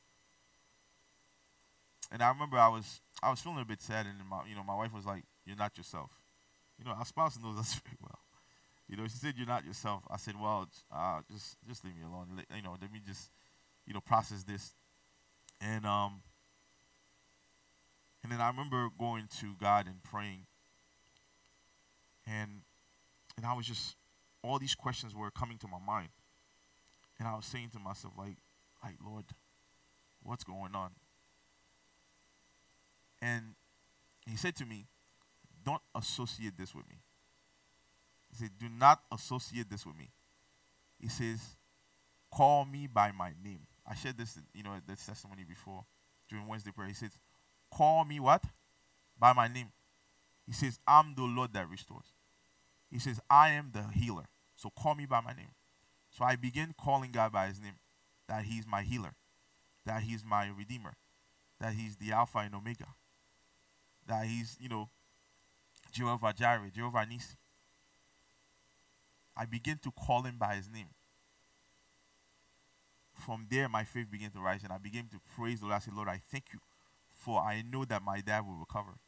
[2.10, 4.64] And I remember I was I was feeling a bit sad, and my you know
[4.64, 6.10] my wife was like, "You're not yourself."
[6.78, 8.20] You know, our spouse knows us very well.
[8.88, 12.02] You know, she said, "You're not yourself." I said, "Well, uh, just just leave me
[12.02, 12.28] alone.
[12.36, 13.30] Let, you know, let me just
[13.86, 14.74] you know process this."
[15.60, 16.22] And um,
[18.22, 20.46] and then I remember going to God and praying,
[22.26, 22.62] and
[23.36, 23.96] and I was just
[24.42, 26.10] all these questions were coming to my mind.
[27.18, 28.36] And I was saying to myself, like,
[28.82, 29.24] like, Lord,
[30.22, 30.90] what's going on?
[33.22, 33.54] And
[34.28, 34.86] he said to me,
[35.64, 36.96] Don't associate this with me.
[38.34, 40.10] He said, Do not associate this with me.
[40.98, 41.40] He says,
[42.32, 43.60] Call me by my name.
[43.86, 45.84] I shared this, you know, this testimony before
[46.28, 46.88] during Wednesday prayer.
[46.88, 47.18] He says,
[47.72, 48.42] Call me what?
[49.18, 49.68] By my name.
[50.46, 52.12] He says, I'm the Lord that restores.
[52.90, 54.24] He says, I am the healer.
[54.56, 55.50] So call me by my name.
[56.10, 57.74] So I begin calling God by his name,
[58.28, 59.14] that he's my healer,
[59.84, 60.94] that he's my redeemer,
[61.60, 62.86] that he's the Alpha and Omega,
[64.06, 64.90] that he's, you know,
[65.90, 67.36] Jehovah Jireh, Jehovah Nisi.
[69.36, 70.88] I begin to call him by his name.
[73.14, 75.76] From there, my faith began to rise, and I began to praise the Lord.
[75.76, 76.58] I said, Lord, I thank you,
[77.12, 78.98] for I know that my dad will recover.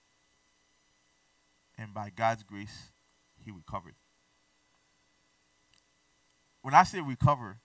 [1.77, 2.91] And by God's grace,
[3.45, 3.95] he recovered.
[6.63, 7.59] When I say recover,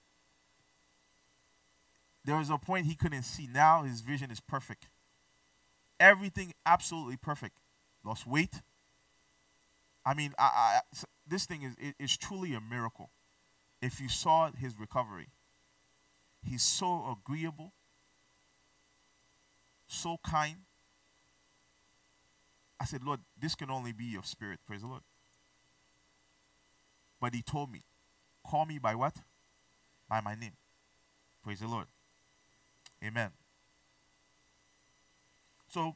[2.24, 3.48] there was a point he couldn't see.
[3.52, 4.88] Now his vision is perfect.
[6.00, 7.58] Everything absolutely perfect.
[8.04, 8.62] Lost weight.
[10.06, 10.80] I mean, I, I,
[11.32, 13.10] this thing is is truly a miracle.
[13.82, 15.30] If you saw his recovery,
[16.44, 17.72] he's so agreeable,
[19.88, 20.58] so kind.
[22.80, 24.60] I said, Lord, this can only be your spirit.
[24.68, 25.04] Praise the Lord.
[27.20, 27.84] But he told me,
[28.46, 29.16] call me by what?
[30.10, 30.54] By my name.
[31.44, 31.86] Praise the Lord.
[33.04, 33.30] Amen.
[35.70, 35.96] So,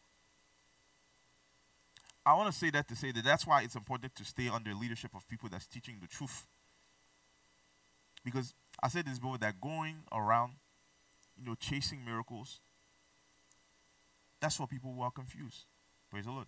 [2.26, 4.74] I want to say that to say that that's why it's important to stay under
[4.74, 6.48] leadership of people that's teaching the truth.
[8.24, 10.54] Because I said this before that going around,
[11.38, 12.62] you know, chasing miracles,
[14.42, 15.66] that's what people who are confused.
[16.10, 16.48] Praise the Lord.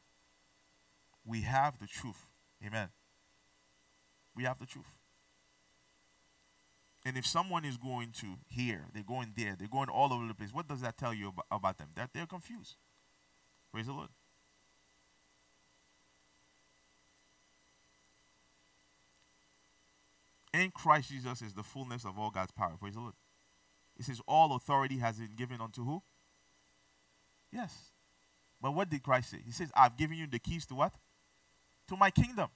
[1.25, 2.25] We have the truth.
[2.65, 2.89] Amen.
[4.35, 4.97] We have the truth.
[7.05, 10.33] And if someone is going to here, they're going there, they're going all over the
[10.33, 11.89] place, what does that tell you about, about them?
[11.95, 12.75] That they're confused.
[13.71, 14.09] Praise the Lord.
[20.57, 22.73] In Christ Jesus is the fullness of all God's power.
[22.79, 23.13] Praise the Lord.
[23.95, 26.01] It says, All authority has been given unto who?
[27.51, 27.91] Yes.
[28.59, 29.37] But what did Christ say?
[29.45, 30.93] He says, I've given you the keys to what?
[31.89, 32.49] To my kingdom.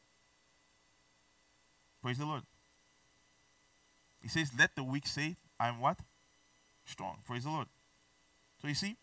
[2.02, 2.42] Praise the Lord.
[4.20, 6.00] He says, Let the weak say, I'm what?
[6.86, 7.18] Strong.
[7.24, 7.68] Praise the Lord.
[8.64, 8.98] So you see,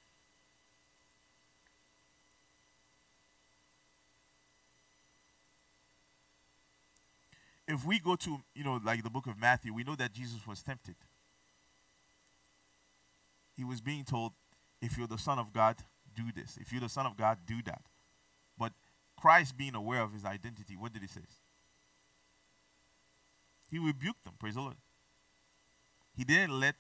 [7.69, 10.47] if we go to, you know, like the book of Matthew, we know that Jesus
[10.47, 10.97] was tempted.
[13.57, 14.33] He was being told,
[14.81, 15.77] if you're the Son of God,
[16.17, 16.59] do this.
[16.61, 17.83] If you're the Son of God, do that.
[18.59, 18.73] But
[19.21, 21.21] Christ being aware of his identity, what did he say?
[23.71, 24.77] He rebuked them, praise the Lord.
[26.17, 26.77] He didn't let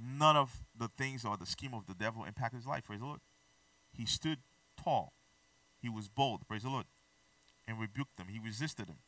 [0.00, 3.06] none of the things or the scheme of the devil impact his life, praise the
[3.06, 3.20] Lord.
[3.92, 4.38] He stood
[4.82, 5.12] tall.
[5.82, 6.86] He was bold, praise the Lord,
[7.66, 8.28] and rebuked them.
[8.30, 8.98] He resisted them.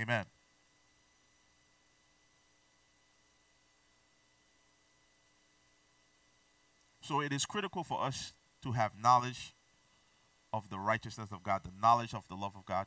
[0.00, 0.26] Amen.
[7.00, 9.54] So it is critical for us to have knowledge
[10.54, 12.86] of the righteousness of God, the knowledge of the love of God,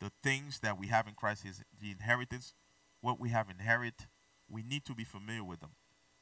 [0.00, 2.54] the things that we have in Christ, is the inheritance,
[3.02, 4.06] what we have inherited.
[4.48, 5.72] We need to be familiar with them.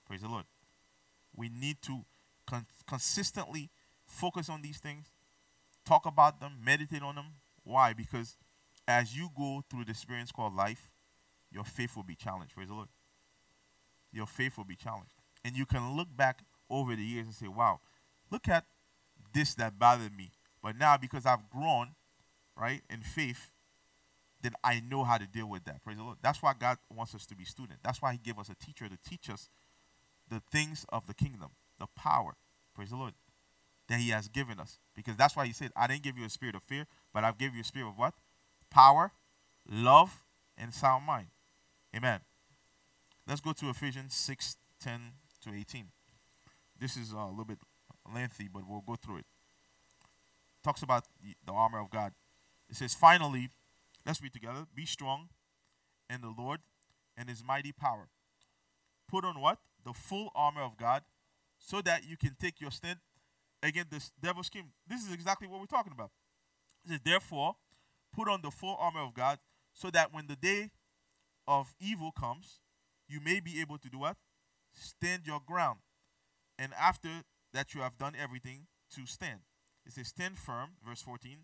[0.06, 0.46] Praise the Lord.
[1.36, 2.04] We need to
[2.46, 3.70] con- consistently
[4.06, 5.06] focus on these things,
[5.84, 7.26] talk about them, meditate on them.
[7.62, 7.92] Why?
[7.92, 8.36] Because
[8.88, 10.90] as you go through the experience called life,
[11.50, 12.54] your faith will be challenged.
[12.54, 12.88] Praise the Lord.
[14.12, 15.14] Your faith will be challenged.
[15.44, 17.80] And you can look back over the years and say, wow,
[18.30, 18.64] look at
[19.32, 20.32] this that bothered me.
[20.62, 21.94] But now, because I've grown,
[22.56, 23.50] right, in faith,
[24.42, 25.82] then I know how to deal with that.
[25.82, 26.18] Praise the Lord.
[26.22, 27.82] That's why God wants us to be students.
[27.84, 29.48] That's why He gave us a teacher to teach us
[30.28, 32.36] the things of the kingdom, the power.
[32.74, 33.14] Praise the Lord.
[33.88, 34.78] That He has given us.
[34.94, 37.38] Because that's why He said, I didn't give you a spirit of fear, but I've
[37.38, 38.14] given you a spirit of what?
[38.70, 39.12] Power,
[39.68, 40.24] love,
[40.56, 41.28] and sound mind.
[41.94, 42.20] Amen.
[43.26, 45.00] Let's go to Ephesians 6 10
[45.42, 45.86] to 18.
[46.78, 47.58] This is uh, a little bit
[48.12, 49.26] lengthy, but we'll go through it.
[50.62, 52.12] Talks about the, the armor of God.
[52.68, 53.50] It says, Finally,
[54.04, 54.66] let's read together.
[54.74, 55.28] Be strong
[56.10, 56.60] in the Lord
[57.16, 58.08] and his mighty power.
[59.08, 59.58] Put on what?
[59.84, 61.02] The full armor of God
[61.58, 62.98] so that you can take your stand
[63.62, 64.72] against this devil's scheme.
[64.86, 66.10] This is exactly what we're talking about.
[66.84, 67.56] It says, Therefore,
[68.12, 69.38] Put on the full armor of God
[69.72, 70.70] so that when the day
[71.46, 72.60] of evil comes,
[73.08, 74.16] you may be able to do what?
[74.74, 75.78] Stand your ground.
[76.58, 79.40] And after that you have done everything to stand.
[79.84, 81.38] It says, Stand firm, verse 14,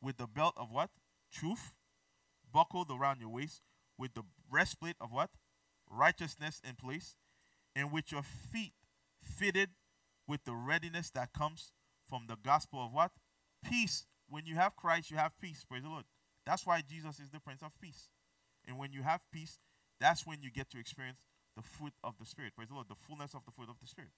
[0.00, 0.90] with the belt of what?
[1.32, 1.74] Truth,
[2.52, 3.62] buckled around your waist,
[3.98, 5.30] with the breastplate of what?
[5.90, 7.16] Righteousness in place,
[7.74, 8.72] and with your feet
[9.22, 9.70] fitted
[10.26, 11.72] with the readiness that comes
[12.08, 13.12] from the gospel of what?
[13.64, 14.06] Peace.
[14.32, 15.62] When you have Christ, you have peace.
[15.68, 16.04] Praise the Lord.
[16.46, 18.08] That's why Jesus is the Prince of Peace.
[18.66, 19.58] And when you have peace,
[20.00, 21.18] that's when you get to experience
[21.54, 22.54] the fruit of the Spirit.
[22.56, 22.86] Praise the Lord.
[22.88, 24.12] The fullness of the fruit of the Spirit.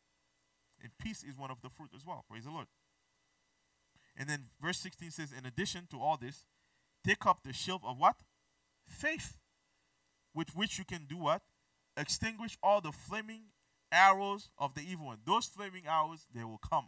[0.80, 2.24] And peace is one of the fruit as well.
[2.30, 2.68] Praise the Lord.
[4.16, 6.44] And then verse 16 says, In addition to all this,
[7.04, 8.14] take up the shield of what?
[8.86, 9.38] Faith.
[10.32, 11.42] With which you can do what?
[11.96, 13.46] Extinguish all the flaming
[13.90, 15.18] arrows of the evil one.
[15.26, 16.86] Those flaming arrows, they will come.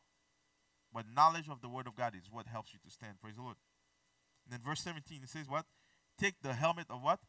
[0.92, 3.20] But knowledge of the word of God is what helps you to stand.
[3.20, 3.56] Praise the Lord.
[4.44, 5.66] And then verse 17, it says what?
[6.18, 7.20] Take the helmet of what?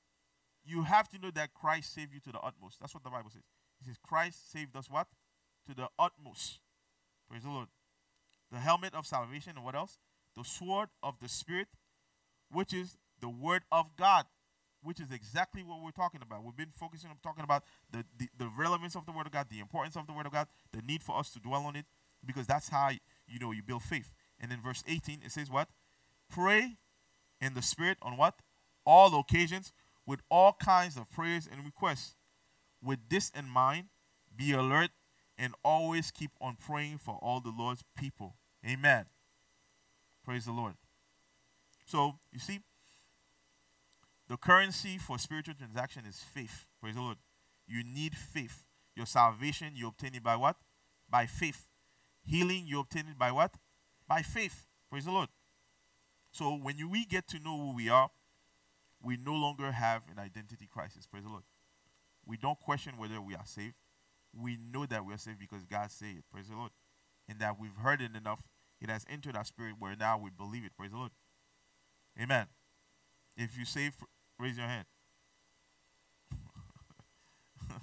[0.66, 2.80] You have to know that Christ saved you to the utmost.
[2.80, 3.43] That's what the Bible says.
[3.82, 5.08] It says Christ saved us what?
[5.68, 6.60] To the utmost.
[7.30, 7.68] Praise the Lord.
[8.51, 9.97] The helmet of salvation and what else?
[10.36, 11.68] The sword of the Spirit,
[12.51, 14.26] which is the word of God,
[14.84, 16.43] which is exactly what we're talking about.
[16.43, 19.47] We've been focusing on talking about the, the, the relevance of the word of God,
[19.49, 21.86] the importance of the word of God, the need for us to dwell on it,
[22.26, 22.91] because that's how
[23.28, 24.13] you know you build faith.
[24.39, 25.69] And in verse 18, it says what?
[26.30, 26.78] Pray
[27.41, 28.36] in the Spirit on what?
[28.86, 29.73] All occasions
[30.05, 32.15] with all kinds of prayers and requests.
[32.84, 33.86] With this in mind,
[34.36, 34.91] be alert
[35.38, 38.36] and always keep on praying for all the Lord's people.
[38.65, 39.05] Amen.
[40.23, 40.73] Praise the Lord.
[41.86, 42.59] So, you see,
[44.28, 46.65] the currency for spiritual transaction is faith.
[46.82, 47.17] Praise the Lord.
[47.67, 48.65] You need faith.
[48.95, 50.57] Your salvation, you obtain it by what?
[51.09, 51.67] By faith.
[52.28, 53.55] Healing, you obtain it by what?
[54.07, 54.65] By faith.
[54.89, 55.30] Praise the Lord.
[56.32, 58.09] So when you, we get to know who we are,
[59.01, 61.07] we no longer have an identity crisis.
[61.07, 61.43] Praise the Lord.
[62.25, 63.75] We don't question whether we are saved.
[64.38, 66.25] We know that we are saved because God said it.
[66.32, 66.71] Praise the Lord.
[67.30, 68.41] And that we've heard it enough.
[68.82, 70.73] It has entered our spirit where now we believe it.
[70.78, 71.11] Praise the Lord.
[72.21, 72.47] Amen.
[73.38, 73.91] If you say,
[74.39, 74.86] raise your hand.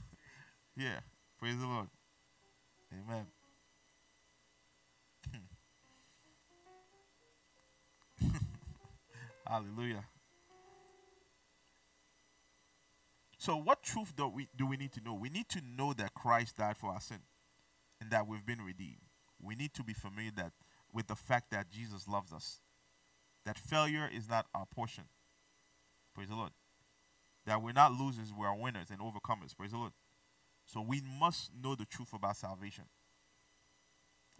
[0.76, 1.00] yeah.
[1.38, 1.88] Praise the Lord.
[2.92, 3.26] Amen.
[9.46, 10.04] Hallelujah.
[13.38, 15.14] So, what truth do we do we need to know?
[15.14, 17.18] We need to know that Christ died for our sin,
[18.00, 19.02] and that we've been redeemed.
[19.40, 20.52] We need to be familiar that
[20.92, 22.60] with the fact that Jesus loves us.
[23.44, 25.04] That failure is not our portion.
[26.14, 26.52] Praise the Lord.
[27.44, 29.54] That we're not losers, we are winners and overcomers.
[29.54, 29.92] Praise the Lord.
[30.64, 32.84] So we must know the truth about salvation.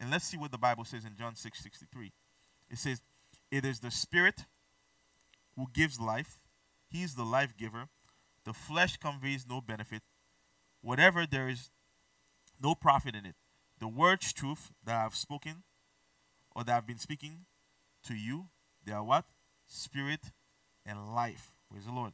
[0.01, 2.13] And let's see what the Bible says in John 6 63.
[2.71, 3.03] It says,
[3.51, 4.47] It is the Spirit
[5.57, 6.39] who gives life.
[6.89, 7.89] He is the life giver.
[8.45, 10.03] The flesh conveys no benefit.
[10.83, 11.71] Whatever there is
[12.61, 13.35] no profit in it.
[13.81, 15.63] The words truth that I've spoken
[16.55, 17.47] or that I've been speaking
[18.07, 18.47] to you,
[18.85, 19.25] they are what?
[19.67, 20.21] Spirit
[20.87, 21.55] and life.
[21.71, 22.13] Praise the Lord.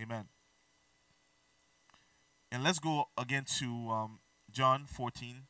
[0.00, 0.26] Amen.
[2.52, 4.18] And let's go again to um,
[4.50, 5.42] John 14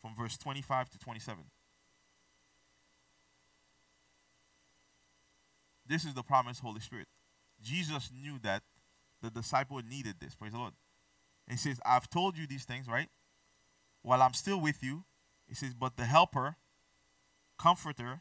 [0.00, 1.44] from verse 25 to 27.
[5.90, 7.08] This is the promised Holy Spirit.
[7.60, 8.62] Jesus knew that
[9.20, 10.36] the disciple needed this.
[10.36, 10.74] Praise the Lord.
[11.48, 13.08] he says, I've told you these things, right?
[14.02, 15.02] While I'm still with you,
[15.48, 16.54] he says, but the helper,
[17.58, 18.20] comforter,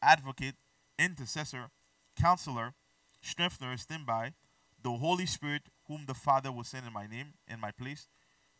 [0.00, 0.54] advocate,
[0.96, 1.70] intercessor,
[2.16, 2.74] counselor,
[3.20, 4.34] strengthener, stand by,
[4.80, 8.06] the Holy Spirit, whom the Father will send in my name, in my place,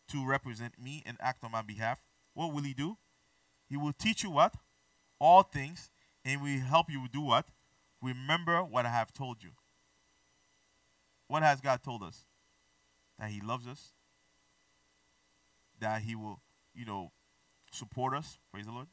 [0.09, 2.01] to represent me and act on my behalf.
[2.33, 2.97] What will he do?
[3.69, 4.55] He will teach you what?
[5.17, 5.89] All things,
[6.25, 7.47] and will help you do what?
[8.01, 9.51] Remember what I have told you.
[11.27, 12.25] What has God told us?
[13.19, 13.93] That He loves us,
[15.79, 16.39] that He will,
[16.73, 17.11] you know,
[17.71, 18.37] support us.
[18.51, 18.87] Praise the Lord.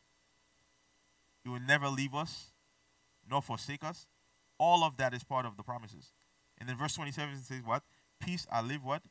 [1.44, 2.52] He will never leave us
[3.28, 4.06] nor forsake us.
[4.58, 6.12] All of that is part of the promises.
[6.58, 7.82] And then verse 27 says, What?
[8.20, 9.02] Peace I live what?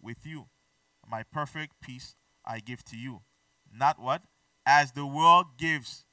[0.00, 0.46] With you.
[1.08, 2.14] My perfect peace
[2.46, 3.22] I give to you.
[3.72, 4.22] Not what?
[4.64, 6.04] As the world gives.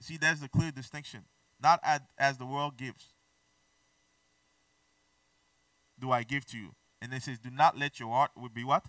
[0.00, 1.24] See, there's a clear distinction
[1.64, 1.80] not
[2.18, 3.06] as, the world gives,
[5.98, 6.74] do I give to you.
[7.02, 8.84] And it says, do not let your heart be what?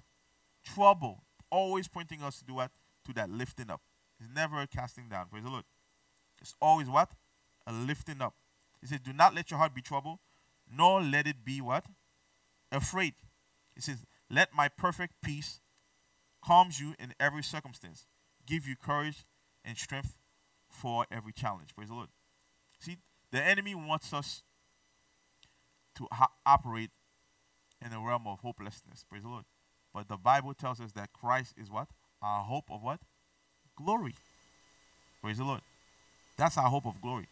[0.64, 1.24] Trouble.
[1.50, 2.72] Always pointing us to do what?
[3.06, 3.82] To that lifting up.
[4.20, 5.28] It's never a casting down.
[5.32, 5.64] Praise the Lord.
[6.42, 7.12] It's always what?
[7.66, 8.36] A lifting up.
[8.84, 10.20] It says, do not let your heart be troubled,
[10.72, 11.86] nor let it be what?
[12.72, 13.14] Afraid.
[13.76, 15.60] It says, let my perfect peace
[16.44, 18.06] calms you in every circumstance,
[18.46, 19.26] give you courage
[19.64, 20.16] and strength
[20.70, 21.76] for every challenge.
[21.76, 22.10] Praise the Lord.
[22.86, 22.98] See,
[23.32, 24.44] the enemy wants us
[25.96, 26.92] to ha- operate
[27.84, 29.04] in the realm of hopelessness.
[29.10, 29.46] Praise the Lord.
[29.92, 31.88] But the Bible tells us that Christ is what?
[32.22, 33.00] Our hope of what?
[33.76, 34.14] Glory.
[35.24, 35.62] Praise the Lord.
[36.38, 37.28] That's our hope of glory.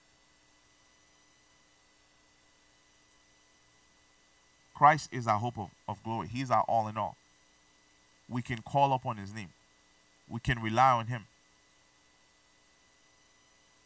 [4.73, 6.29] Christ is our hope of, of glory.
[6.29, 7.15] He's our all in all.
[8.27, 9.49] We can call upon his name.
[10.27, 11.25] We can rely on him.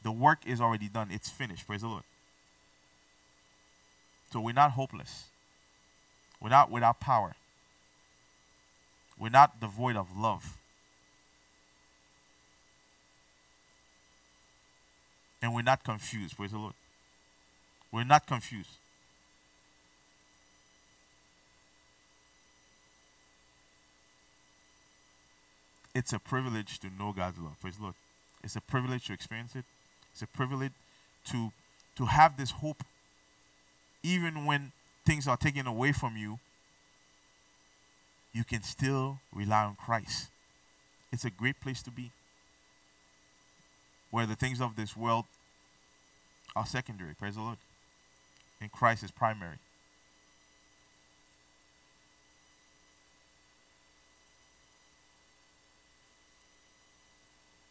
[0.08, 1.10] The work is already done.
[1.12, 1.68] It's finished.
[1.68, 2.04] Praise the Lord.
[4.32, 5.26] So we're not hopeless.
[6.40, 7.36] We're not without power.
[9.20, 10.58] We're not devoid of love.
[15.42, 16.38] And we're not confused.
[16.38, 16.76] Praise the Lord.
[17.92, 18.70] We're not confused.
[25.94, 27.60] It's a privilege to know God's love.
[27.60, 27.96] Praise the Lord.
[28.42, 29.66] It's a privilege to experience it.
[30.18, 30.72] It's a privilege
[31.26, 31.52] to
[31.96, 32.84] to have this hope
[34.02, 34.72] even when
[35.06, 36.40] things are taken away from you.
[38.34, 40.30] You can still rely on Christ.
[41.12, 42.10] It's a great place to be.
[44.10, 45.26] Where the things of this world
[46.56, 47.14] are secondary.
[47.14, 47.58] Praise the Lord.
[48.60, 49.58] And Christ is primary.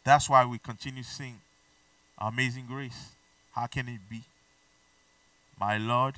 [0.05, 1.41] That's why we continue to sing
[2.17, 3.11] Amazing Grace.
[3.51, 4.21] How can it be?
[5.59, 6.15] My Lord,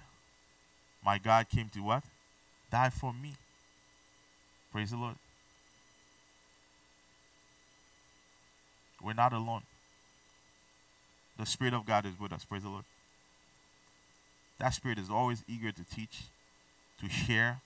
[1.03, 2.03] my God came to what?
[2.71, 3.33] Die for me.
[4.71, 5.15] Praise the Lord.
[9.01, 9.61] We're not alone.
[11.37, 12.43] The Spirit of God is with us.
[12.43, 12.83] Praise the Lord.
[14.59, 16.23] That Spirit is always eager to teach,
[17.01, 17.61] to share,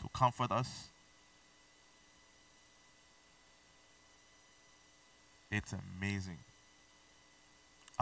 [0.00, 0.88] to comfort us.
[5.52, 6.38] It's amazing.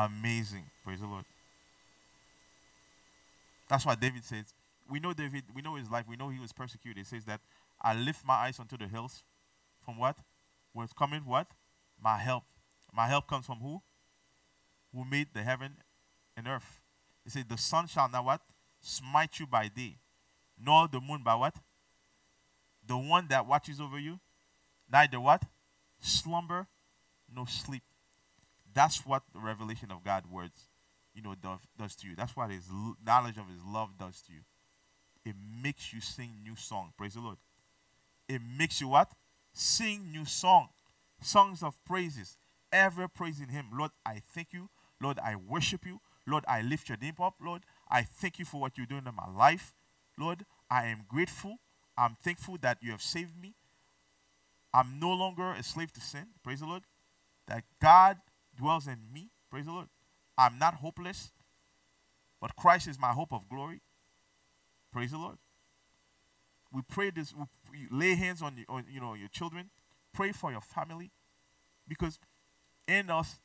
[0.05, 0.64] Amazing.
[0.84, 1.24] Praise the Lord.
[3.68, 4.55] That's why David says,
[4.90, 7.07] we know David, we know his life, we know he was persecuted.
[7.07, 7.40] Says that
[7.80, 9.22] I lift my eyes unto the hills.
[9.84, 10.16] From what?
[10.72, 11.46] Where's coming what?
[12.03, 12.44] My help.
[12.92, 13.82] My help comes from who?
[14.94, 15.76] Who made the heaven
[16.36, 16.80] and earth.
[17.24, 18.40] He said, The sun shall not what?
[18.80, 19.96] Smite you by day,
[20.59, 21.55] nor the moon by what?
[22.86, 24.18] The one that watches over you,
[24.90, 25.42] neither what?
[26.01, 26.66] Slumber,
[27.32, 27.82] no sleep.
[28.75, 30.68] That's what the revelation of God words,
[31.14, 32.14] you know, does, does to you.
[32.16, 32.68] That's what his
[33.05, 34.41] knowledge of his love does to you.
[35.25, 36.93] It makes you sing new song.
[36.97, 37.37] Praise the Lord.
[38.29, 39.12] It makes you what?
[39.53, 40.68] Sing new song.
[41.21, 42.37] Songs of praises
[42.73, 43.66] ever praising Him.
[43.73, 44.71] Lord, I thank you.
[45.01, 46.01] Lord, I worship you.
[46.27, 47.35] Lord, I lift your name up.
[47.43, 49.75] Lord, I thank you for what you're doing in my life.
[50.18, 51.57] Lord, I am grateful.
[51.97, 53.55] I'm thankful that you have saved me.
[54.73, 56.27] I'm no longer a slave to sin.
[56.45, 56.85] Praise the Lord.
[57.49, 58.18] That God
[58.61, 59.31] dwells in me.
[59.51, 59.89] Praise the Lord.
[60.39, 61.33] I'm not hopeless,
[62.41, 63.81] but Christ is my hope of glory.
[64.93, 65.39] Praise the Lord.
[66.73, 67.35] We pray this.
[67.71, 69.71] We lay hands on, on you know your children.
[70.13, 71.11] Pray for your family,
[71.87, 72.19] because
[72.87, 73.41] in us,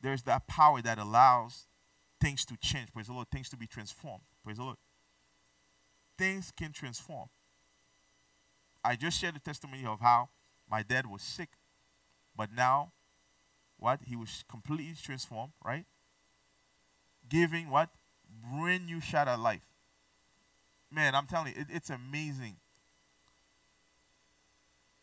[0.00, 1.66] there's that power that allows
[2.20, 2.92] things to change.
[2.92, 3.28] Praise the Lord.
[3.30, 4.24] Things to be transformed.
[4.44, 4.76] Praise the Lord.
[6.18, 7.28] Things can transform.
[8.84, 10.30] I just shared the testimony of how
[10.70, 11.50] my dad was sick,
[12.36, 12.92] but now,
[13.80, 14.00] what?
[14.04, 15.84] He was completely transformed, right?
[17.28, 17.90] Giving what?
[18.28, 19.66] Brand new shot at life.
[20.92, 22.56] Man, I'm telling you, it, it's amazing.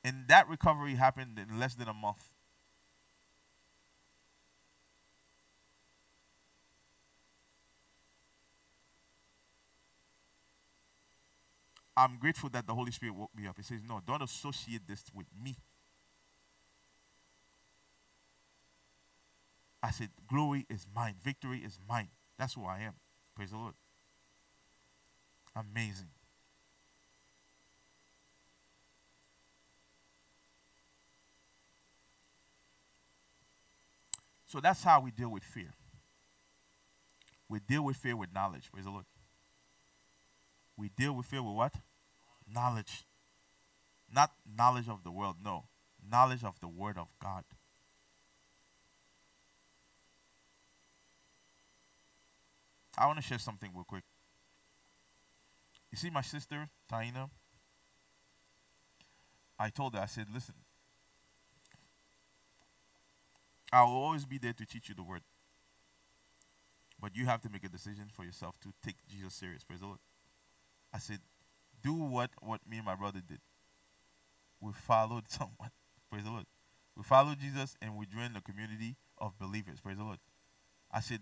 [0.04, 2.24] And that recovery happened in less than a month.
[11.98, 13.56] I'm grateful that the Holy Spirit woke me up.
[13.58, 15.56] He says, No, don't associate this with me.
[19.88, 22.10] I said, Glory is mine, victory is mine.
[22.38, 22.94] That's who I am.
[23.38, 23.74] Praise the Lord.
[25.56, 26.10] Amazing.
[34.46, 35.74] So that's how we deal with fear.
[37.48, 38.70] We deal with fear with knowledge.
[38.70, 39.06] Praise the Lord.
[40.76, 41.76] We deal with fear with what?
[42.54, 43.06] Knowledge.
[44.14, 45.64] Not knowledge of the world, no.
[46.12, 47.46] Knowledge of the Word of God.
[52.98, 54.04] I want to share something real quick.
[55.92, 57.30] You see, my sister, Taina,
[59.60, 60.56] I told her, I said, listen,
[63.72, 65.22] I will always be there to teach you the word.
[67.00, 69.64] But you have to make a decision for yourself to take Jesus serious.
[69.64, 70.00] Praise the Lord.
[70.94, 71.20] I said,
[71.84, 73.40] do what, what me and my brother did.
[74.60, 75.72] We followed someone.
[76.12, 76.46] Praise the Lord.
[76.96, 79.80] We followed Jesus and we joined the community of believers.
[79.80, 80.20] Praise the Lord.
[80.92, 81.20] I said,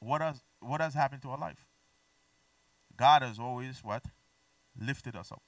[0.00, 1.66] what has what has happened to our life?
[2.96, 4.04] God has always what?
[4.80, 5.42] Lifted us up.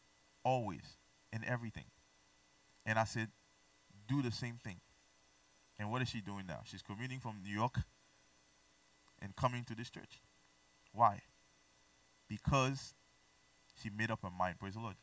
[0.45, 0.97] Always.
[1.33, 1.85] In everything.
[2.87, 3.29] And I said,
[4.09, 4.81] do the same thing.
[5.79, 6.61] And what is she doing now?
[6.65, 7.81] She's commuting from New York
[9.21, 10.23] and coming to this church.
[10.93, 11.21] Why?
[12.29, 12.95] Because
[13.81, 14.59] she made up her mind.
[14.59, 14.97] Praise the Lord.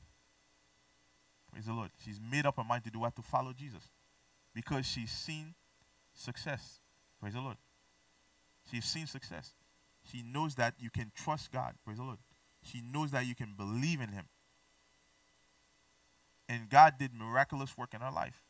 [1.52, 1.92] Praise the Lord.
[2.04, 3.16] She's made up her mind to do what?
[3.16, 3.88] To follow Jesus.
[4.54, 5.54] Because she's seen
[6.14, 6.80] success.
[7.22, 7.58] Praise the Lord.
[8.70, 9.54] She's seen success.
[10.12, 11.74] She knows that you can trust God.
[11.84, 12.20] Praise the Lord.
[12.62, 14.26] She knows that you can believe in Him.
[16.48, 18.44] And God did miraculous work in her life.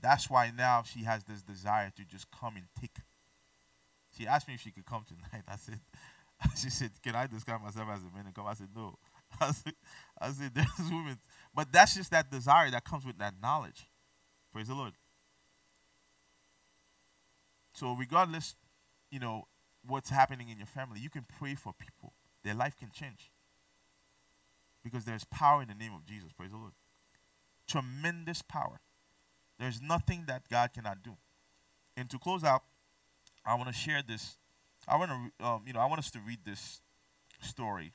[0.00, 2.96] That's why now she has this desire to just come and take
[4.16, 5.44] She asked me if she could come tonight.
[5.48, 5.80] I said,
[6.56, 8.46] she said, Can I describe myself as a man and come?
[8.46, 8.98] I said, No.
[9.40, 9.74] I said,
[10.20, 11.18] I said, There's women.
[11.54, 13.86] But that's just that desire that comes with that knowledge.
[14.52, 14.92] Praise the Lord.
[17.74, 18.56] So, regardless,
[19.10, 19.46] you know,
[19.86, 22.12] what's happening in your family, you can pray for people.
[22.44, 23.30] Their life can change.
[24.84, 26.30] Because there's power in the name of Jesus.
[26.32, 26.72] Praise the Lord.
[27.68, 28.80] Tremendous power.
[29.58, 31.16] There's nothing that God cannot do.
[31.96, 32.62] And to close out,
[33.44, 34.36] I want to share this.
[34.86, 36.80] I want to, um, you know, I want us to read this
[37.40, 37.92] story.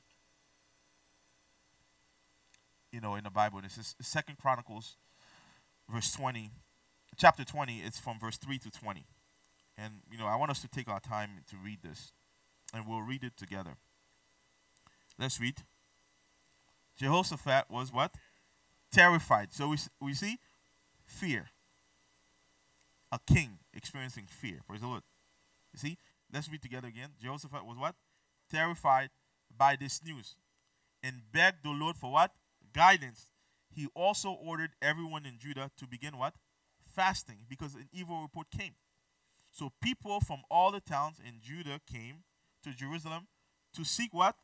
[2.90, 4.96] You know, in the Bible, this is Second Chronicles,
[5.88, 6.50] verse twenty,
[7.16, 7.78] chapter twenty.
[7.78, 9.06] It's from verse three to twenty,
[9.76, 12.12] and you know, I want us to take our time to read this,
[12.74, 13.76] and we'll read it together.
[15.18, 15.56] Let's read.
[16.98, 18.14] Jehoshaphat was what?
[18.90, 19.52] Terrified.
[19.52, 20.38] So we we see
[21.04, 21.50] fear.
[23.10, 24.60] A king experiencing fear.
[24.66, 25.02] Praise the Lord.
[25.72, 25.98] You see?
[26.32, 27.10] Let's read together again.
[27.20, 27.94] Jehoshaphat was what?
[28.50, 29.10] Terrified
[29.54, 30.36] by this news
[31.02, 32.32] and begged the Lord for what?
[32.72, 33.28] Guidance.
[33.74, 36.34] He also ordered everyone in Judah to begin what?
[36.94, 38.72] Fasting because an evil report came.
[39.52, 42.24] So people from all the towns in Judah came
[42.64, 43.28] to Jerusalem
[43.74, 44.34] to seek what?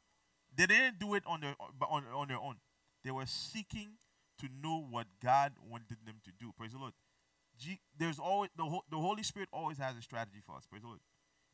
[0.55, 1.55] They didn't do it on their
[1.89, 2.57] on, on their own.
[3.05, 3.93] They were seeking
[4.39, 6.53] to know what God wanted them to do.
[6.57, 6.93] Praise the Lord.
[7.59, 10.67] G- there's always the, the Holy Spirit always has a strategy for us.
[10.67, 11.01] Praise the Lord.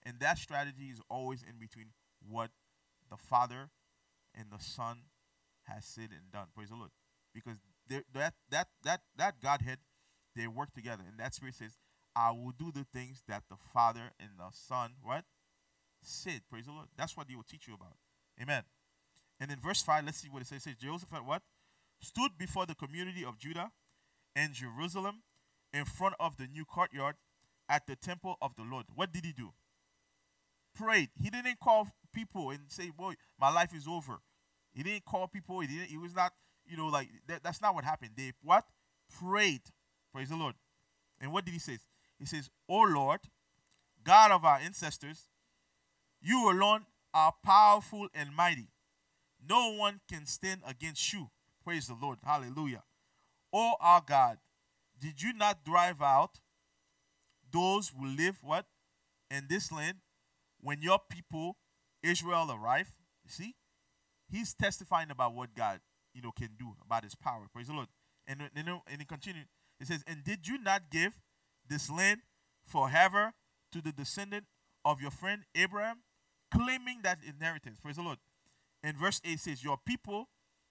[0.04, 1.86] And that strategy is always in between
[2.28, 2.50] what
[3.10, 3.70] the Father
[4.34, 4.98] and the Son
[5.64, 6.48] has said and done.
[6.54, 6.90] Praise the Lord.
[7.32, 9.78] Because that that that that Godhead,
[10.34, 11.04] they work together.
[11.08, 11.78] And that spirit says,
[12.16, 15.24] I will do the things that the Father and the Son, what?
[16.02, 16.42] Said.
[16.50, 16.88] Praise the Lord.
[16.96, 17.96] That's what he will teach you about.
[18.40, 18.62] Amen.
[19.40, 20.58] And in verse 5, let's see what it says.
[20.58, 21.42] It says, Jehoshaphat what?
[22.00, 23.70] Stood before the community of Judah
[24.36, 25.22] and Jerusalem
[25.72, 27.16] in front of the new courtyard
[27.68, 28.86] at the temple of the Lord.
[28.94, 29.52] What did he do?
[30.74, 31.10] Prayed.
[31.20, 34.20] He didn't call people and say, Boy, my life is over.
[34.72, 35.60] He didn't call people.
[35.60, 36.32] He didn't, he was not,
[36.66, 38.10] you know, like that, that's not what happened.
[38.16, 38.64] They what?
[39.20, 39.62] Prayed.
[40.12, 40.54] Praise the Lord.
[41.20, 41.78] And what did he say?
[42.18, 43.20] He says, O Lord,
[44.02, 45.28] God of our ancestors,
[46.20, 48.68] you alone are powerful and mighty.
[49.46, 51.28] No one can stand against you.
[51.64, 52.18] Praise the Lord.
[52.24, 52.82] Hallelujah.
[53.52, 54.38] O our God,
[55.00, 56.40] did you not drive out
[57.52, 58.66] those who live what?
[59.30, 59.98] In this land
[60.60, 61.56] when your people
[62.02, 62.92] Israel arrived?
[63.24, 63.54] You see?
[64.30, 65.80] He's testifying about what God,
[66.14, 67.46] you know, can do about his power.
[67.52, 67.88] Praise the Lord.
[68.26, 69.46] And, and, and he continued.
[69.80, 71.12] It says, And did you not give
[71.68, 72.20] this land
[72.64, 73.32] forever
[73.72, 74.44] to the descendant
[74.84, 76.02] of your friend Abraham,
[76.52, 77.78] claiming that inheritance?
[77.80, 78.18] Praise the Lord.
[78.82, 80.28] In verse 8 says, Your people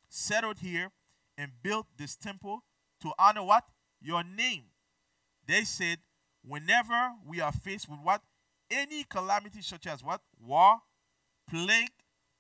[0.10, 0.92] settled here
[1.38, 2.64] and built this temple
[3.02, 3.66] to honor what?
[4.02, 4.66] Your name.
[5.48, 6.00] They said,
[6.46, 8.22] whenever we are faced with what?
[8.70, 10.22] Any calamity such as what?
[10.40, 10.78] War,
[11.50, 11.92] plague,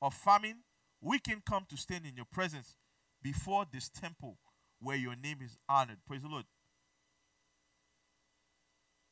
[0.01, 0.63] or famine,
[1.01, 2.75] we can come to stand in your presence
[3.21, 4.37] before this temple
[4.81, 5.97] where your name is honored.
[6.07, 6.45] Praise the Lord.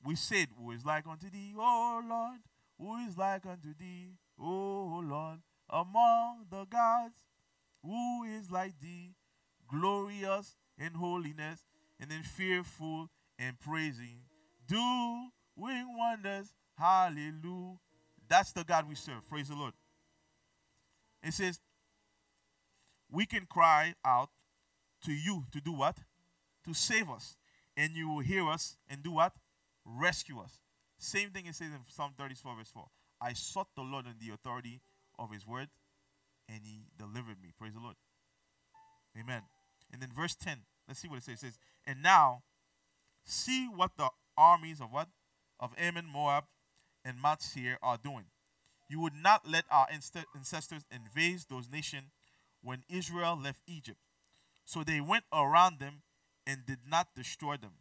[0.04, 2.39] We said, Who is like unto thee, O Lord?
[2.80, 5.39] Who is like unto thee, O Lord?
[5.70, 7.16] Among the gods,
[7.84, 9.14] who is like thee,
[9.68, 11.64] glorious in holiness
[11.99, 14.22] and then fearful and praising,
[14.68, 16.54] Do doing wonders.
[16.78, 17.78] Hallelujah.
[18.28, 19.28] That's the God we serve.
[19.30, 19.74] Praise the Lord.
[21.24, 21.60] It says,
[23.12, 24.30] we can cry out
[25.06, 25.97] to you to do what?
[26.66, 27.38] To save us.
[27.78, 29.34] And you will hear us and do what?
[29.86, 30.60] Rescue us.
[30.98, 32.86] Same thing it says in Psalm 34, verse 4.
[33.22, 34.82] I sought the Lord in the authority
[35.18, 35.70] of his word,
[36.48, 37.52] and he delivered me.
[37.58, 37.96] Praise the Lord.
[39.20, 39.42] Amen.
[39.92, 40.58] And then verse 10,
[40.88, 41.36] let's see what it says.
[41.36, 42.44] It says, And now
[43.26, 45.10] see what the armies of what?
[45.60, 46.46] Of Ammon, Moab,
[47.06, 48.26] and Mount Seir are doing.
[48.90, 52.12] You would not let our ancestors invade those nations
[52.62, 54.00] when Israel left Egypt.
[54.66, 56.02] So they went around them
[56.46, 57.74] and did not destroy them.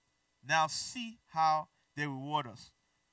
[0.46, 1.68] Now see how
[2.00, 2.70] they reward us,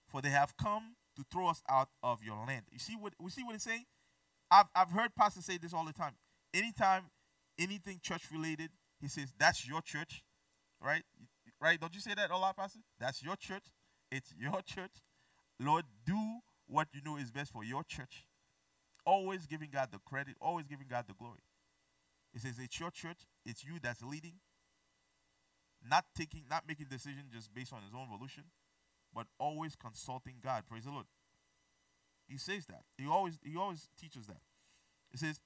[0.08, 2.64] for they have come to throw us out of your land.
[2.72, 3.86] You see what we see what it's saying?
[4.50, 6.14] I've I've heard pastors say this all the time.
[6.54, 7.04] Anytime
[7.60, 8.70] anything church related,
[9.02, 10.24] he says, That's your church.
[10.82, 11.04] Right?
[11.60, 11.80] Right?
[11.80, 12.80] Don't you say that a lot, Pastor?
[13.00, 13.64] That's your church.
[14.12, 14.92] It's your church.
[15.60, 18.26] Lord, do what you know is best for your church.
[19.06, 21.44] Always giving God the credit, always giving God the glory.
[22.34, 24.36] It says it's your church, it's you that's leading.
[25.90, 28.44] Not taking, not making decisions just based on his own volition,
[29.18, 30.66] but always consulting God.
[30.70, 31.08] Praise the Lord.
[32.28, 32.84] He says that.
[33.00, 34.42] He always he always teaches that.
[35.12, 35.40] He says,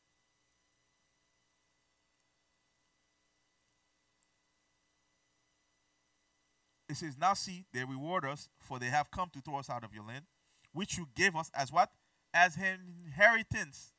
[6.90, 9.86] It says, Now see, they reward us, for they have come to throw us out
[9.86, 10.26] of your land.
[10.74, 11.92] which you gave us as what?
[12.34, 13.94] As inheritance.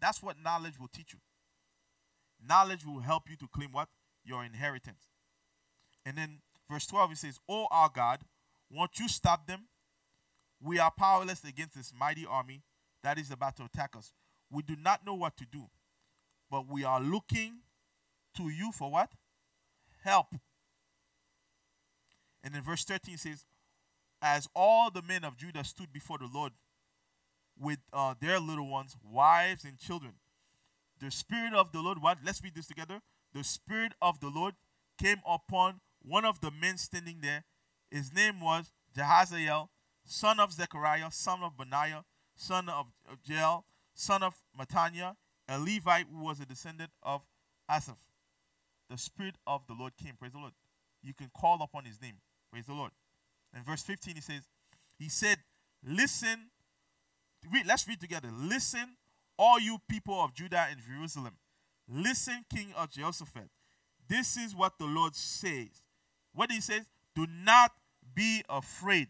[0.00, 1.18] That's what knowledge will teach you.
[2.40, 3.88] Knowledge will help you to claim what?
[4.24, 5.08] Your inheritance.
[6.04, 8.20] And then verse 12 it says, Oh our God,
[8.70, 9.66] won't you stop them?
[10.60, 12.62] We are powerless against this mighty army
[13.02, 14.12] that is about to attack us.
[14.50, 15.66] We do not know what to do,
[16.50, 17.58] but we are looking
[18.36, 19.10] to you for what?
[20.04, 20.28] Help.
[22.42, 23.44] And then verse 13 says,
[24.22, 26.52] As all the men of Judah stood before the Lord
[27.58, 30.12] with uh, their little ones, wives, and children,
[31.00, 32.18] the Spirit of the Lord, what?
[32.24, 33.00] Let's read this together.
[33.34, 34.54] The Spirit of the Lord
[35.00, 37.44] came upon one of the men standing there.
[37.90, 39.68] His name was Jahaziel,
[40.04, 42.86] son of Zechariah, son of Benaiah, son of,
[43.24, 43.64] Jael,
[43.94, 45.14] son of Mattaniah,
[45.48, 47.22] a Levite who was a descendant of
[47.68, 47.98] Asaph.
[48.90, 50.14] The Spirit of the Lord came.
[50.18, 50.52] Praise the Lord.
[51.02, 52.14] You can call upon his name.
[52.52, 52.92] Praise the Lord.
[53.54, 54.42] In verse 15, he says,
[54.98, 55.38] He said,
[55.84, 56.50] Listen,
[57.52, 58.28] read, let's read together.
[58.32, 58.96] Listen,
[59.38, 61.34] all you people of Judah and Jerusalem.
[61.88, 63.48] Listen, King of Jehoshaphat.
[64.08, 65.82] This is what the Lord says.
[66.32, 66.82] What he says,
[67.16, 67.72] do not
[68.14, 69.08] be afraid.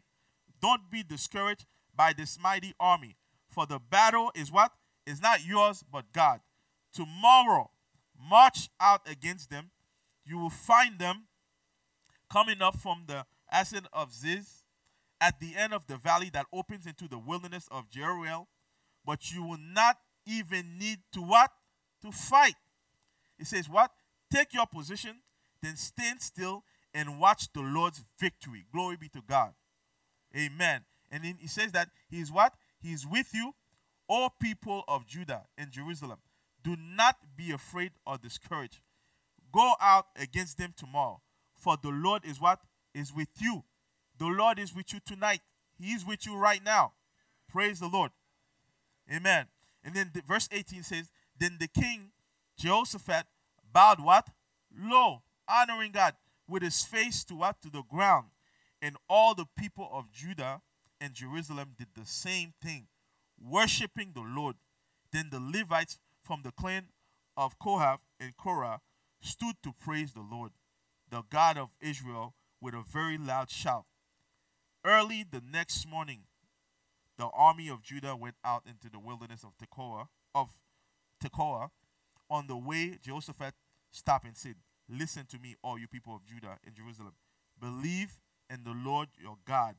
[0.62, 3.16] Don't be discouraged by this mighty army.
[3.50, 4.72] For the battle is what?
[5.06, 6.40] Is not yours, but God.
[6.94, 7.70] Tomorrow,
[8.18, 9.70] march out against them.
[10.24, 11.24] You will find them
[12.32, 14.64] coming up from the Ascent of Ziz
[15.20, 18.46] at the end of the valley that opens into the wilderness of Jeruel.
[19.04, 21.50] But you will not even need to what?
[22.02, 22.56] To fight.
[23.38, 23.92] It says what?
[24.32, 25.20] Take your position,
[25.62, 26.64] then stand still
[26.96, 28.64] and watch the Lord's victory.
[28.72, 29.52] Glory be to God.
[30.34, 30.80] Amen.
[31.10, 32.54] And then he says that he is what?
[32.80, 33.54] He is with you,
[34.08, 36.18] all people of Judah and Jerusalem.
[36.64, 38.80] Do not be afraid or discouraged.
[39.52, 41.20] Go out against them tomorrow.
[41.54, 42.60] For the Lord is what?
[42.94, 43.64] Is with you.
[44.18, 45.40] The Lord is with you tonight.
[45.78, 46.92] He is with you right now.
[47.46, 48.10] Praise the Lord.
[49.12, 49.46] Amen.
[49.84, 52.12] And then the, verse 18 says, Then the king
[52.58, 53.26] Jehoshaphat
[53.70, 54.28] bowed what?
[54.74, 56.14] Low, honoring God
[56.48, 57.60] with his face to what?
[57.62, 58.26] To the ground.
[58.80, 60.62] And all the people of Judah
[61.00, 62.86] and Jerusalem did the same thing,
[63.40, 64.56] worshiping the Lord.
[65.12, 66.88] Then the Levites from the clan
[67.36, 68.80] of Kohath and Korah
[69.20, 70.52] stood to praise the Lord,
[71.10, 73.84] the God of Israel, with a very loud shout.
[74.84, 76.20] Early the next morning,
[77.18, 80.06] the army of Judah went out into the wilderness of Tekoa.
[80.34, 80.50] Of
[81.22, 81.70] Tekoa.
[82.28, 83.54] On the way, Jehoshaphat
[83.90, 84.56] stopped and said,
[84.88, 87.12] Listen to me, all you people of Judah and Jerusalem.
[87.60, 88.18] Believe
[88.48, 89.74] in the Lord your God,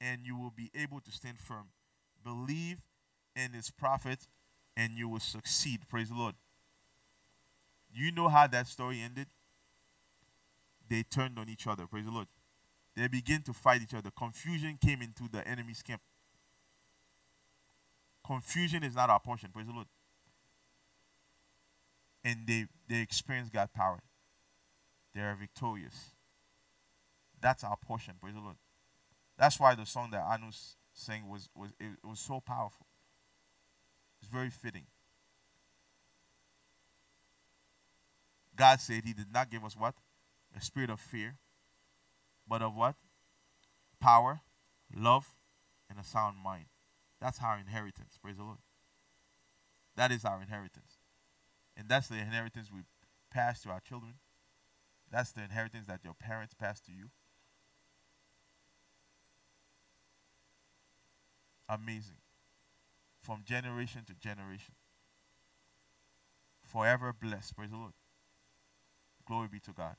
[0.00, 1.66] and you will be able to stand firm.
[2.24, 2.78] Believe
[3.36, 4.28] in his prophets,
[4.76, 5.80] and you will succeed.
[5.88, 6.34] Praise the Lord.
[7.92, 9.26] You know how that story ended?
[10.88, 11.86] They turned on each other.
[11.86, 12.28] Praise the Lord.
[12.96, 14.10] They began to fight each other.
[14.10, 16.00] Confusion came into the enemy's camp.
[18.26, 19.50] Confusion is not our portion.
[19.52, 19.86] Praise the Lord.
[22.24, 24.00] And they, they experience God's power.
[25.18, 26.12] They are victorious.
[27.40, 28.14] That's our portion.
[28.20, 28.54] Praise the Lord.
[29.36, 32.86] That's why the song that Anus sang was, was it, it was so powerful.
[34.20, 34.84] It's very fitting.
[38.54, 39.96] God said he did not give us what?
[40.56, 41.34] A spirit of fear,
[42.46, 42.94] but of what?
[43.98, 44.42] Power,
[44.96, 45.34] love,
[45.90, 46.66] and a sound mind.
[47.20, 48.20] That's our inheritance.
[48.22, 48.58] Praise the Lord.
[49.96, 50.98] That is our inheritance.
[51.76, 52.82] And that's the inheritance we
[53.32, 54.14] pass to our children.
[55.10, 57.10] That's the inheritance that your parents pass to you.
[61.68, 62.16] Amazing.
[63.20, 64.74] From generation to generation.
[66.64, 67.56] Forever blessed.
[67.56, 67.92] Praise the Lord.
[69.26, 69.96] Glory be to God.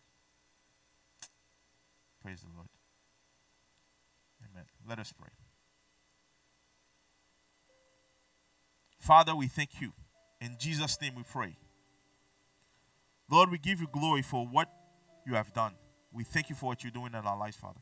[2.22, 2.68] Praise the Lord.
[4.51, 4.66] Amen.
[4.88, 5.30] Let us pray.
[8.99, 9.93] Father, we thank you.
[10.41, 11.55] In Jesus' name we pray.
[13.30, 14.70] Lord, we give you glory for what
[15.30, 15.73] you have done.
[16.11, 17.80] We thank you for what you're doing in our lives, Father.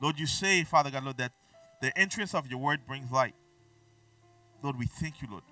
[0.00, 1.32] Lord, you say, Father God, Lord, that
[1.80, 3.34] the entrance of your word brings light.
[4.62, 5.44] Lord, we thank you, Lord,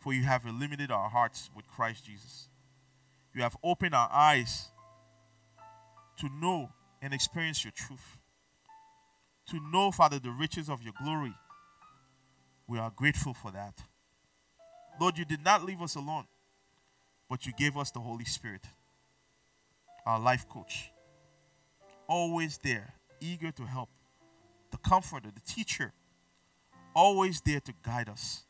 [0.00, 2.48] for you have illuminated our hearts with Christ Jesus.
[3.34, 4.68] You have opened our eyes
[6.18, 6.70] to know
[7.00, 8.18] and experience your truth.
[9.50, 11.34] To know, Father, the riches of your glory
[12.68, 13.82] we are grateful for that.
[15.00, 16.26] Lord, you did not leave us alone,
[17.28, 18.66] but you gave us the Holy Spirit,
[20.08, 20.92] our life coach,
[22.08, 23.90] always there, eager to help,
[24.72, 25.92] the comforter, the teacher,
[26.96, 28.46] always there to guide us.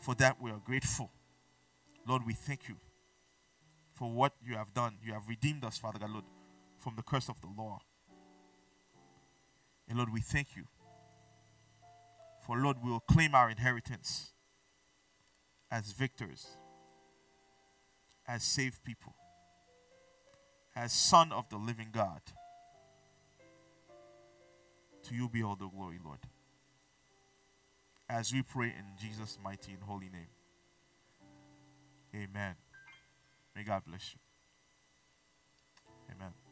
[0.00, 1.10] For that, we are grateful.
[2.06, 2.76] Lord, we thank you
[3.94, 4.98] for what you have done.
[5.04, 6.24] You have redeemed us, Father God, Lord,
[6.78, 7.80] from the curse of the law.
[9.88, 10.64] And Lord, we thank you
[12.48, 14.32] For Lord, we will claim our inheritance
[15.70, 16.46] as victors,
[18.26, 19.14] as saved people,
[20.78, 22.20] as Son of the living God.
[25.02, 26.20] To you be all the glory, Lord.
[28.08, 30.28] As we pray in Jesus' mighty and holy name.
[32.14, 32.54] Amen.
[33.56, 34.20] May God bless you.
[36.14, 36.47] Amen.